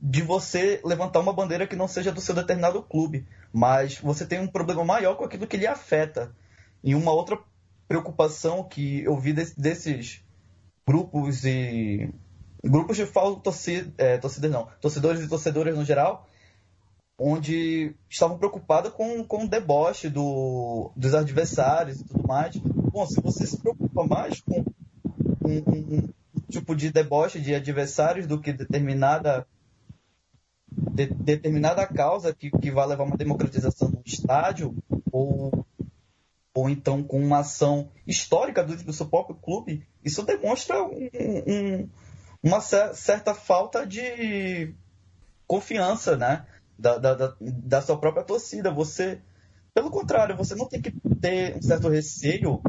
de 0.00 0.22
você 0.22 0.80
levantar 0.84 1.20
uma 1.20 1.32
bandeira 1.32 1.66
que 1.66 1.76
não 1.76 1.88
seja 1.88 2.12
do 2.12 2.20
seu 2.20 2.34
determinado 2.34 2.82
clube, 2.82 3.26
mas 3.52 3.98
você 3.98 4.26
tem 4.26 4.40
um 4.40 4.46
problema 4.46 4.84
maior 4.84 5.14
com 5.14 5.24
aquilo 5.24 5.46
que 5.46 5.56
lhe 5.56 5.66
afeta. 5.66 6.34
E 6.82 6.94
uma 6.94 7.12
outra 7.12 7.38
preocupação 7.86 8.64
que 8.64 9.02
eu 9.02 9.16
vi 9.16 9.32
desses 9.32 10.22
grupos 10.86 11.44
e 11.44 12.12
grupos 12.64 12.96
de 12.96 13.06
torcida, 13.42 13.92
é, 13.98 14.18
torcida 14.18 14.48
não, 14.48 14.68
torcedores 14.80 15.22
e 15.22 15.28
torcedoras 15.28 15.76
no 15.76 15.84
geral, 15.84 16.28
onde 17.18 17.94
estavam 18.08 18.38
preocupados 18.38 18.92
com, 18.92 19.24
com 19.24 19.44
o 19.44 19.48
deboche 19.48 20.08
do, 20.08 20.92
dos 20.94 21.14
adversários 21.14 22.00
e 22.00 22.04
tudo 22.04 22.26
mais. 22.26 22.56
Bom, 22.56 23.04
se 23.06 23.20
você 23.20 23.44
se 23.44 23.58
preocupa 23.58 24.04
mais 24.04 24.40
com 24.40 24.64
um, 25.44 25.58
um, 25.66 25.98
um 25.98 26.42
tipo 26.48 26.76
de 26.76 26.92
deboche 26.92 27.40
de 27.40 27.54
adversários 27.54 28.26
do 28.26 28.40
que 28.40 28.52
determinada 28.52 29.44
de, 30.70 31.06
determinada 31.06 31.86
causa 31.86 32.34
que, 32.34 32.50
que 32.50 32.70
vai 32.70 32.86
levar 32.86 33.04
uma 33.04 33.16
democratização 33.16 33.90
do 33.90 34.02
estádio 34.04 34.74
ou 35.10 35.66
ou 36.54 36.68
então 36.68 37.04
com 37.04 37.20
uma 37.20 37.38
ação 37.38 37.88
histórica 38.04 38.64
do, 38.64 38.76
do 38.76 38.92
seu 38.92 39.06
próprio 39.06 39.36
clube, 39.36 39.86
isso 40.04 40.24
demonstra 40.24 40.82
um, 40.82 41.08
um, 41.46 41.88
uma 42.42 42.60
certa 42.60 43.32
falta 43.32 43.86
de 43.86 44.74
confiança, 45.46 46.16
né? 46.16 46.44
Da, 46.78 46.96
da, 46.96 47.34
da, 47.40 47.82
sua 47.82 47.98
própria 47.98 48.22
torcida. 48.24 48.70
Você, 48.70 49.20
pelo 49.74 49.90
contrário, 49.90 50.36
você 50.36 50.54
não 50.54 50.68
tem 50.68 50.80
que 50.80 50.92
ter 51.20 51.56
um 51.56 51.62
certo 51.62 51.88
receio 51.88 52.62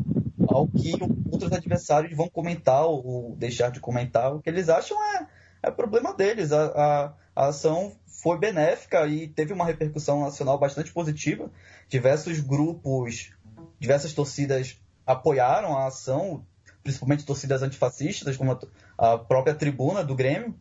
ao 0.48 0.68
que 0.68 0.94
outros 1.32 1.54
adversários 1.54 2.16
vão 2.18 2.28
comentar 2.28 2.86
ou 2.86 3.36
deixar 3.36 3.70
de 3.70 3.80
comentar. 3.80 4.34
O 4.34 4.42
que 4.42 4.50
eles 4.50 4.68
acham 4.68 4.98
é, 5.16 5.28
é 5.64 5.72
problema 5.72 6.14
deles. 6.14 6.52
A, 6.52 6.66
a, 6.66 7.14
a 7.36 7.48
ação 7.48 7.96
foi 8.06 8.38
benéfica 8.38 9.06
e 9.08 9.28
teve 9.28 9.54
uma 9.54 9.66
repercussão 9.66 10.22
nacional 10.22 10.60
bastante 10.60 10.92
positiva. 10.92 11.50
Diversos 11.88 12.40
grupos, 12.40 13.32
diversas 13.80 14.14
torcidas 14.14 14.78
apoiaram 15.06 15.78
a 15.78 15.88
ação, 15.88 16.46
principalmente 16.84 17.26
torcidas 17.26 17.64
antifascistas, 17.64 18.36
como 18.36 18.60
a, 18.98 19.18
própria 19.18 19.56
tribuna 19.56 20.04
do 20.04 20.16
Grêmio. 20.16 20.54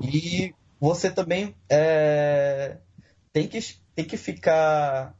E 0.00 0.54
você 0.80 1.10
também 1.10 1.56
é, 1.68 2.78
tem, 3.32 3.48
que, 3.48 3.58
tem 3.94 4.04
que 4.04 4.16
ficar 4.16 5.14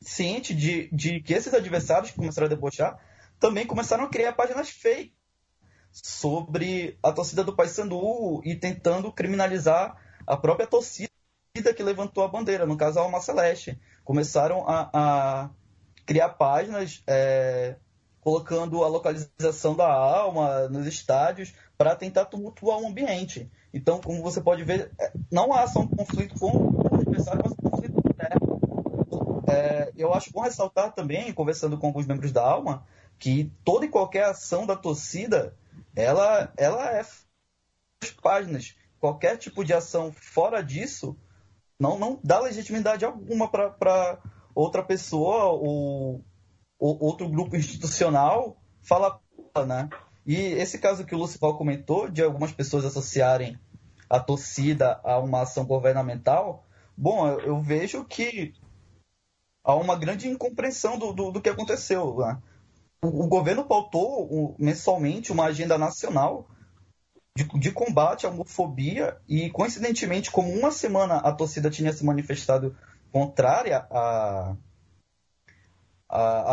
ciente 0.00 0.54
de, 0.54 0.88
de 0.92 1.20
que 1.20 1.34
esses 1.34 1.52
adversários 1.52 2.10
que 2.10 2.16
começaram 2.16 2.46
a 2.46 2.50
debochar 2.50 2.98
também 3.38 3.66
começaram 3.66 4.04
a 4.04 4.08
criar 4.08 4.32
páginas 4.32 4.70
fake 4.70 5.14
sobre 5.92 6.98
a 7.02 7.12
torcida 7.12 7.42
do 7.42 7.54
Paysandu 7.54 8.40
e 8.44 8.54
tentando 8.54 9.12
criminalizar 9.12 9.96
a 10.26 10.36
própria 10.36 10.66
torcida 10.66 11.10
que 11.74 11.82
levantou 11.82 12.22
a 12.22 12.28
bandeira, 12.28 12.64
no 12.64 12.76
caso 12.76 12.98
a 12.98 13.02
Alma 13.02 13.20
Celeste. 13.20 13.80
Começaram 14.04 14.64
a, 14.68 14.90
a 14.92 15.50
criar 16.06 16.30
páginas 16.30 17.02
é, 17.06 17.76
colocando 18.20 18.84
a 18.84 18.88
localização 18.88 19.74
da 19.74 19.90
alma 19.90 20.68
nos 20.68 20.86
estádios 20.86 21.52
para 21.76 21.96
tentar 21.96 22.26
tumultuar 22.26 22.78
o 22.78 22.86
ambiente. 22.86 23.50
Então, 23.72 24.00
como 24.00 24.22
você 24.22 24.40
pode 24.40 24.64
ver, 24.64 24.90
é, 24.98 25.12
não 25.30 25.52
há 25.52 25.66
só 25.66 25.80
um 25.80 25.86
conflito 25.86 26.38
com 26.38 26.50
o 26.50 26.94
adversário, 26.94 27.42
mas 27.44 27.52
um 27.52 27.70
conflito 27.70 27.98
interno. 27.98 29.42
É, 29.48 29.92
eu 29.96 30.12
acho 30.12 30.32
bom 30.32 30.42
ressaltar 30.42 30.92
também, 30.92 31.32
conversando 31.32 31.78
com 31.78 31.86
alguns 31.88 32.06
membros 32.06 32.32
da 32.32 32.42
Alma, 32.42 32.86
que 33.18 33.52
toda 33.64 33.84
e 33.84 33.88
qualquer 33.88 34.24
ação 34.24 34.66
da 34.66 34.76
torcida, 34.76 35.56
ela, 35.94 36.52
ela 36.56 36.90
é 36.96 37.04
páginas. 38.22 38.74
Qualquer 38.98 39.36
tipo 39.36 39.64
de 39.64 39.72
ação 39.72 40.12
fora 40.12 40.62
disso 40.62 41.16
não, 41.78 41.98
não 41.98 42.20
dá 42.22 42.40
legitimidade 42.40 43.04
alguma 43.04 43.48
para 43.48 44.18
outra 44.54 44.82
pessoa 44.82 45.44
ou 45.44 46.24
outro 46.78 47.28
grupo 47.28 47.56
institucional 47.56 48.56
fala, 48.82 49.20
né? 49.66 49.88
E 50.30 50.36
esse 50.36 50.78
caso 50.78 51.04
que 51.04 51.12
o 51.12 51.18
Lucival 51.18 51.58
comentou, 51.58 52.08
de 52.08 52.22
algumas 52.22 52.52
pessoas 52.52 52.84
associarem 52.84 53.58
a 54.08 54.20
torcida 54.20 55.00
a 55.02 55.18
uma 55.18 55.42
ação 55.42 55.64
governamental, 55.64 56.64
bom, 56.96 57.26
eu, 57.26 57.40
eu 57.40 57.60
vejo 57.60 58.04
que 58.04 58.54
há 59.64 59.74
uma 59.74 59.98
grande 59.98 60.28
incompreensão 60.28 60.96
do, 60.96 61.12
do, 61.12 61.32
do 61.32 61.40
que 61.42 61.48
aconteceu. 61.48 62.18
Né? 62.18 62.40
O, 63.02 63.24
o, 63.24 63.26
governo 63.26 63.64
pautou 63.64 64.22
o, 64.22 64.54
mensalmente 64.56 65.32
uma 65.32 65.46
agenda 65.46 65.76
nacional 65.76 66.48
de, 67.36 67.42
de, 67.58 67.72
combate 67.72 68.24
à 68.24 68.30
homofobia 68.30 69.20
e, 69.28 69.50
coincidentemente, 69.50 70.30
como 70.30 70.48
uma 70.52 70.70
semana 70.70 71.16
a 71.16 71.32
torcida 71.32 71.68
tinha 71.68 71.92
se 71.92 72.04
manifestado 72.04 72.78
contrária 73.10 73.84
a, 73.90 74.54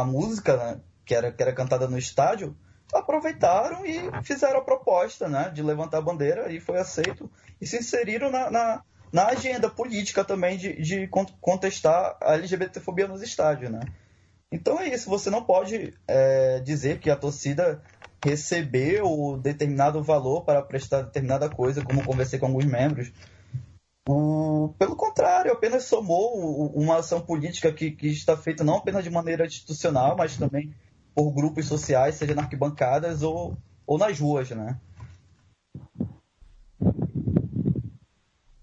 a 0.02 0.04
música 0.04 0.58
né, 0.58 0.82
que, 1.06 1.14
era, 1.14 1.32
que 1.32 1.44
era 1.44 1.54
cantada 1.54 1.88
no 1.88 2.00
estádio, 2.00 2.58
aproveitaram 2.94 3.86
e 3.86 4.10
fizeram 4.24 4.60
a 4.60 4.64
proposta 4.64 5.28
né, 5.28 5.50
de 5.54 5.62
levantar 5.62 5.98
a 5.98 6.02
bandeira 6.02 6.52
e 6.52 6.60
foi 6.60 6.78
aceito 6.78 7.30
e 7.60 7.68
se 7.68 7.78
inseriram 7.78 8.32
na, 8.32 8.50
na, 8.50 8.84
na 9.12 9.28
agenda 9.28 9.70
política 9.70 10.24
também 10.24 10.58
de, 10.58 10.82
de 10.82 11.10
contestar 11.42 12.18
a 12.22 12.34
LGBTfobia 12.34 13.08
nos 13.08 13.22
estádios. 13.22 13.72
Né? 13.72 13.82
Então 14.52 14.80
é 14.80 14.88
isso, 14.88 15.10
você 15.10 15.30
não 15.30 15.44
pode 15.44 15.94
é, 16.08 16.60
dizer 16.62 17.00
que 17.00 17.10
a 17.10 17.16
torcida 17.16 17.82
recebeu 18.24 19.38
determinado 19.42 20.02
valor 20.04 20.44
para 20.44 20.62
prestar 20.62 21.04
determinada 21.04 21.50
coisa, 21.50 21.84
como 21.84 22.04
conversei 22.04 22.40
com 22.40 22.48
alguns 22.48 22.66
membros, 22.66 23.12
o, 24.08 24.74
pelo 24.80 24.96
contrário, 24.96 25.52
apenas 25.52 25.84
somou 25.84 26.72
uma 26.74 27.00
ação 27.00 27.20
política 27.20 27.74
que, 27.74 27.92
que 27.92 28.08
está 28.08 28.38
feita 28.38 28.64
não 28.64 28.78
apenas 28.78 29.04
de 29.04 29.10
maneira 29.10 29.46
institucional, 29.46 30.16
mas 30.16 30.38
também 30.38 30.74
por 31.18 31.32
grupos 31.32 31.66
sociais, 31.66 32.14
seja 32.14 32.36
nas 32.36 32.44
arquibancadas 32.44 33.24
ou, 33.24 33.58
ou 33.88 33.98
nas 33.98 34.20
ruas, 34.20 34.52
né? 34.52 34.78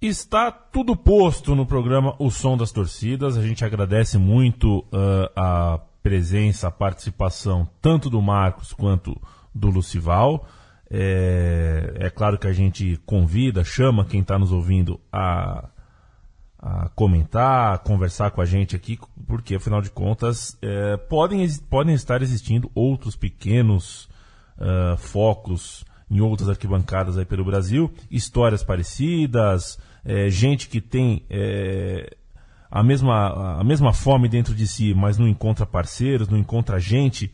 Está 0.00 0.52
tudo 0.52 0.94
posto 0.94 1.56
no 1.56 1.66
programa 1.66 2.14
O 2.16 2.30
Som 2.30 2.56
das 2.56 2.70
Torcidas. 2.70 3.36
A 3.36 3.42
gente 3.42 3.64
agradece 3.64 4.18
muito 4.18 4.78
uh, 4.92 5.28
a 5.34 5.80
presença, 6.00 6.68
a 6.68 6.70
participação 6.70 7.68
tanto 7.82 8.08
do 8.08 8.22
Marcos 8.22 8.72
quanto 8.72 9.20
do 9.52 9.68
Lucival. 9.68 10.46
É, 10.88 11.92
é 11.98 12.10
claro 12.10 12.38
que 12.38 12.46
a 12.46 12.52
gente 12.52 13.00
convida, 13.04 13.64
chama 13.64 14.04
quem 14.04 14.20
está 14.20 14.38
nos 14.38 14.52
ouvindo 14.52 15.00
a, 15.10 15.70
a, 16.64 16.88
comentar, 16.94 17.74
a 17.74 17.78
conversar 17.78 18.30
com 18.30 18.40
a 18.40 18.46
gente 18.46 18.74
aqui, 18.74 18.98
porque 19.26 19.54
afinal 19.54 19.82
de 19.82 19.90
contas 19.90 20.56
é, 20.62 20.96
podem, 20.96 21.46
podem 21.68 21.94
estar 21.94 22.22
existindo 22.22 22.70
outros 22.74 23.14
pequenos 23.14 24.08
uh, 24.56 24.96
focos 24.96 25.84
em 26.10 26.20
outras 26.22 26.48
arquibancadas 26.48 27.18
aí 27.18 27.24
pelo 27.26 27.44
Brasil, 27.44 27.92
histórias 28.10 28.64
parecidas, 28.64 29.78
é, 30.04 30.30
gente 30.30 30.68
que 30.68 30.80
tem 30.80 31.24
é, 31.28 32.16
a, 32.70 32.82
mesma, 32.82 33.58
a 33.60 33.64
mesma 33.64 33.92
fome 33.92 34.26
dentro 34.26 34.54
de 34.54 34.66
si, 34.66 34.94
mas 34.94 35.18
não 35.18 35.28
encontra 35.28 35.66
parceiros, 35.66 36.28
não 36.28 36.38
encontra 36.38 36.80
gente 36.80 37.30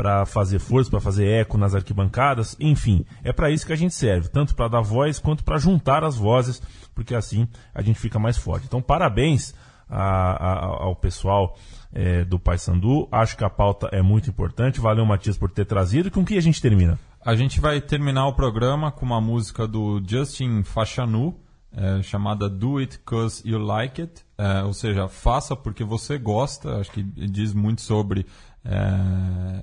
para 0.00 0.24
fazer 0.24 0.58
força, 0.58 0.90
para 0.90 0.98
fazer 0.98 1.28
eco 1.28 1.58
nas 1.58 1.74
arquibancadas, 1.74 2.56
enfim, 2.58 3.04
é 3.22 3.34
para 3.34 3.50
isso 3.50 3.66
que 3.66 3.72
a 3.74 3.76
gente 3.76 3.94
serve, 3.94 4.30
tanto 4.30 4.54
para 4.54 4.66
dar 4.66 4.80
voz 4.80 5.18
quanto 5.18 5.44
para 5.44 5.58
juntar 5.58 6.04
as 6.04 6.16
vozes, 6.16 6.62
porque 6.94 7.14
assim 7.14 7.46
a 7.74 7.82
gente 7.82 8.00
fica 8.00 8.18
mais 8.18 8.38
forte. 8.38 8.64
Então, 8.64 8.80
parabéns 8.80 9.54
a, 9.90 10.52
a, 10.52 10.66
ao 10.84 10.96
pessoal 10.96 11.54
é, 11.92 12.24
do 12.24 12.38
Paysandu. 12.38 13.08
Acho 13.12 13.36
que 13.36 13.44
a 13.44 13.50
pauta 13.50 13.90
é 13.92 14.00
muito 14.00 14.30
importante. 14.30 14.80
Valeu, 14.80 15.04
Matias, 15.04 15.36
por 15.36 15.50
ter 15.50 15.66
trazido. 15.66 16.10
Com 16.10 16.24
que 16.24 16.38
a 16.38 16.40
gente 16.40 16.62
termina? 16.62 16.98
A 17.22 17.34
gente 17.34 17.60
vai 17.60 17.78
terminar 17.78 18.26
o 18.26 18.32
programa 18.32 18.90
com 18.90 19.04
uma 19.04 19.20
música 19.20 19.68
do 19.68 20.02
Justin 20.02 20.62
Fashanu, 20.62 21.38
é, 21.76 22.02
chamada 22.02 22.48
Do 22.48 22.78
It 22.78 23.00
Cause 23.00 23.46
You 23.46 23.58
Like 23.58 24.00
It, 24.00 24.24
é, 24.38 24.62
ou 24.62 24.72
seja, 24.72 25.08
faça 25.08 25.54
porque 25.54 25.84
você 25.84 26.16
gosta. 26.16 26.78
Acho 26.78 26.90
que 26.90 27.02
diz 27.02 27.52
muito 27.52 27.82
sobre 27.82 28.24
é, 28.64 29.62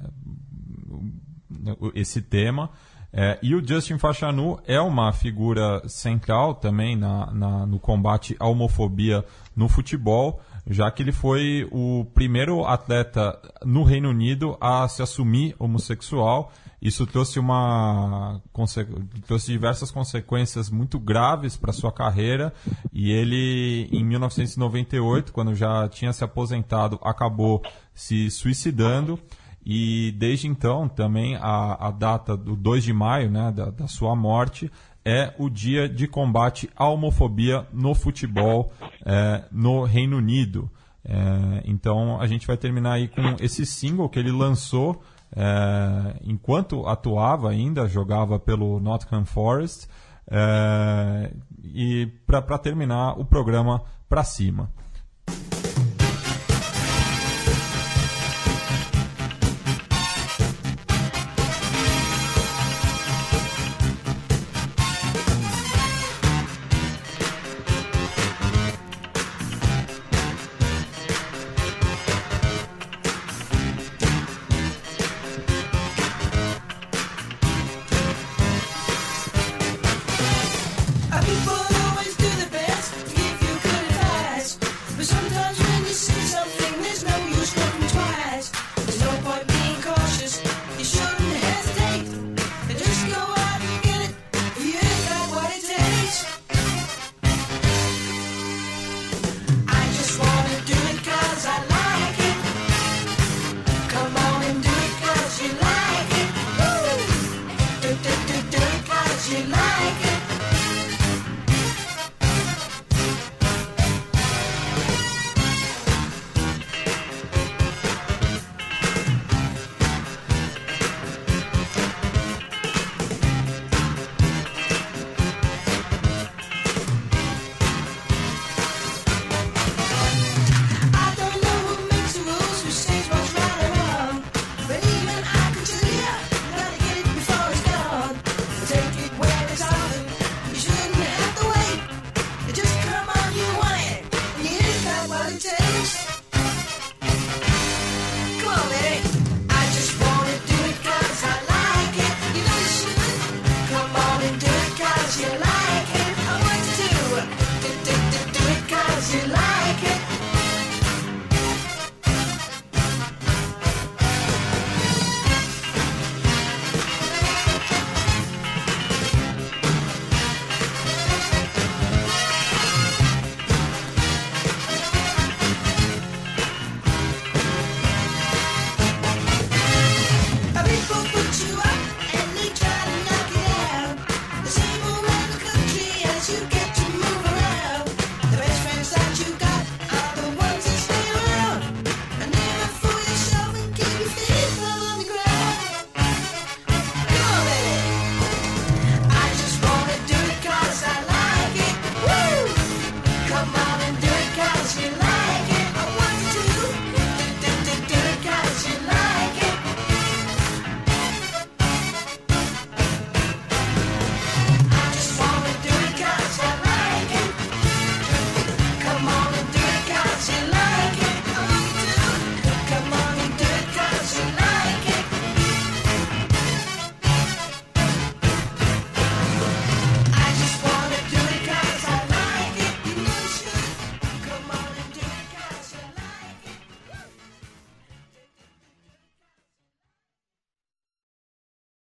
esse 1.94 2.22
tema. 2.22 2.70
É, 3.12 3.40
e 3.42 3.56
o 3.56 3.66
Justin 3.66 3.98
Fashanu 3.98 4.60
é 4.68 4.80
uma 4.80 5.12
figura 5.14 5.82
central 5.88 6.56
também 6.56 6.96
na, 6.96 7.32
na, 7.32 7.66
no 7.66 7.80
combate 7.80 8.36
à 8.40 8.48
homofobia 8.48 9.24
no 9.56 9.70
futebol, 9.70 10.42
já 10.70 10.92
que 10.92 11.02
ele 11.02 11.12
foi 11.12 11.68
o 11.72 12.06
primeiro 12.14 12.66
atleta 12.66 13.40
no 13.64 13.84
Reino 13.84 14.10
Unido 14.10 14.58
a 14.60 14.88
se 14.88 15.02
assumir 15.02 15.56
homossexual. 15.58 16.52
Isso 16.82 17.08
trouxe 17.08 17.40
uma 17.40 18.40
trouxe 19.26 19.52
diversas 19.52 19.90
consequências 19.90 20.70
muito 20.70 21.00
graves 21.00 21.58
para 21.58 21.74
sua 21.74 21.92
carreira 21.92 22.54
e 22.94 23.12
ele 23.12 23.90
em 23.92 24.04
1998, 24.04 25.34
quando 25.34 25.56
já 25.56 25.88
tinha 25.88 26.14
se 26.14 26.24
aposentado, 26.24 27.00
acabou 27.02 27.64
se 27.94 28.30
suicidando. 28.30 29.20
E 29.70 30.14
desde 30.14 30.48
então, 30.48 30.88
também 30.88 31.36
a, 31.36 31.88
a 31.88 31.92
data 31.92 32.38
do 32.38 32.56
2 32.56 32.86
de 32.86 32.94
maio, 32.94 33.30
né, 33.30 33.52
da, 33.52 33.70
da 33.70 33.86
sua 33.86 34.16
morte, 34.16 34.72
é 35.08 35.34
o 35.40 35.50
dia 35.50 35.88
de 35.88 36.06
combate 36.06 36.70
à 36.76 36.86
homofobia 36.90 37.66
no 37.72 37.96
futebol 37.96 38.74
é, 39.06 39.46
no 39.50 39.86
Reino 39.86 40.18
Unido. 40.18 40.70
É, 41.06 41.64
então 41.64 42.20
a 42.20 42.28
gente 42.28 42.46
vai 42.46 42.58
terminar 42.58 42.94
aí 42.94 43.08
com 43.08 43.22
esse 43.40 43.66
single 43.66 44.10
que 44.10 44.20
ele 44.20 44.34
lançou 44.34 45.02
é, 45.34 46.20
enquanto 46.26 46.86
atuava 46.86 47.50
ainda, 47.50 47.88
jogava 47.88 48.38
pelo 48.38 48.82
Nottingham 48.82 49.24
Forest. 49.24 49.88
É, 50.30 51.32
e 51.64 52.08
para 52.26 52.58
terminar 52.58 53.18
o 53.18 53.24
programa 53.24 53.84
para 54.10 54.26
cima. 54.26 54.70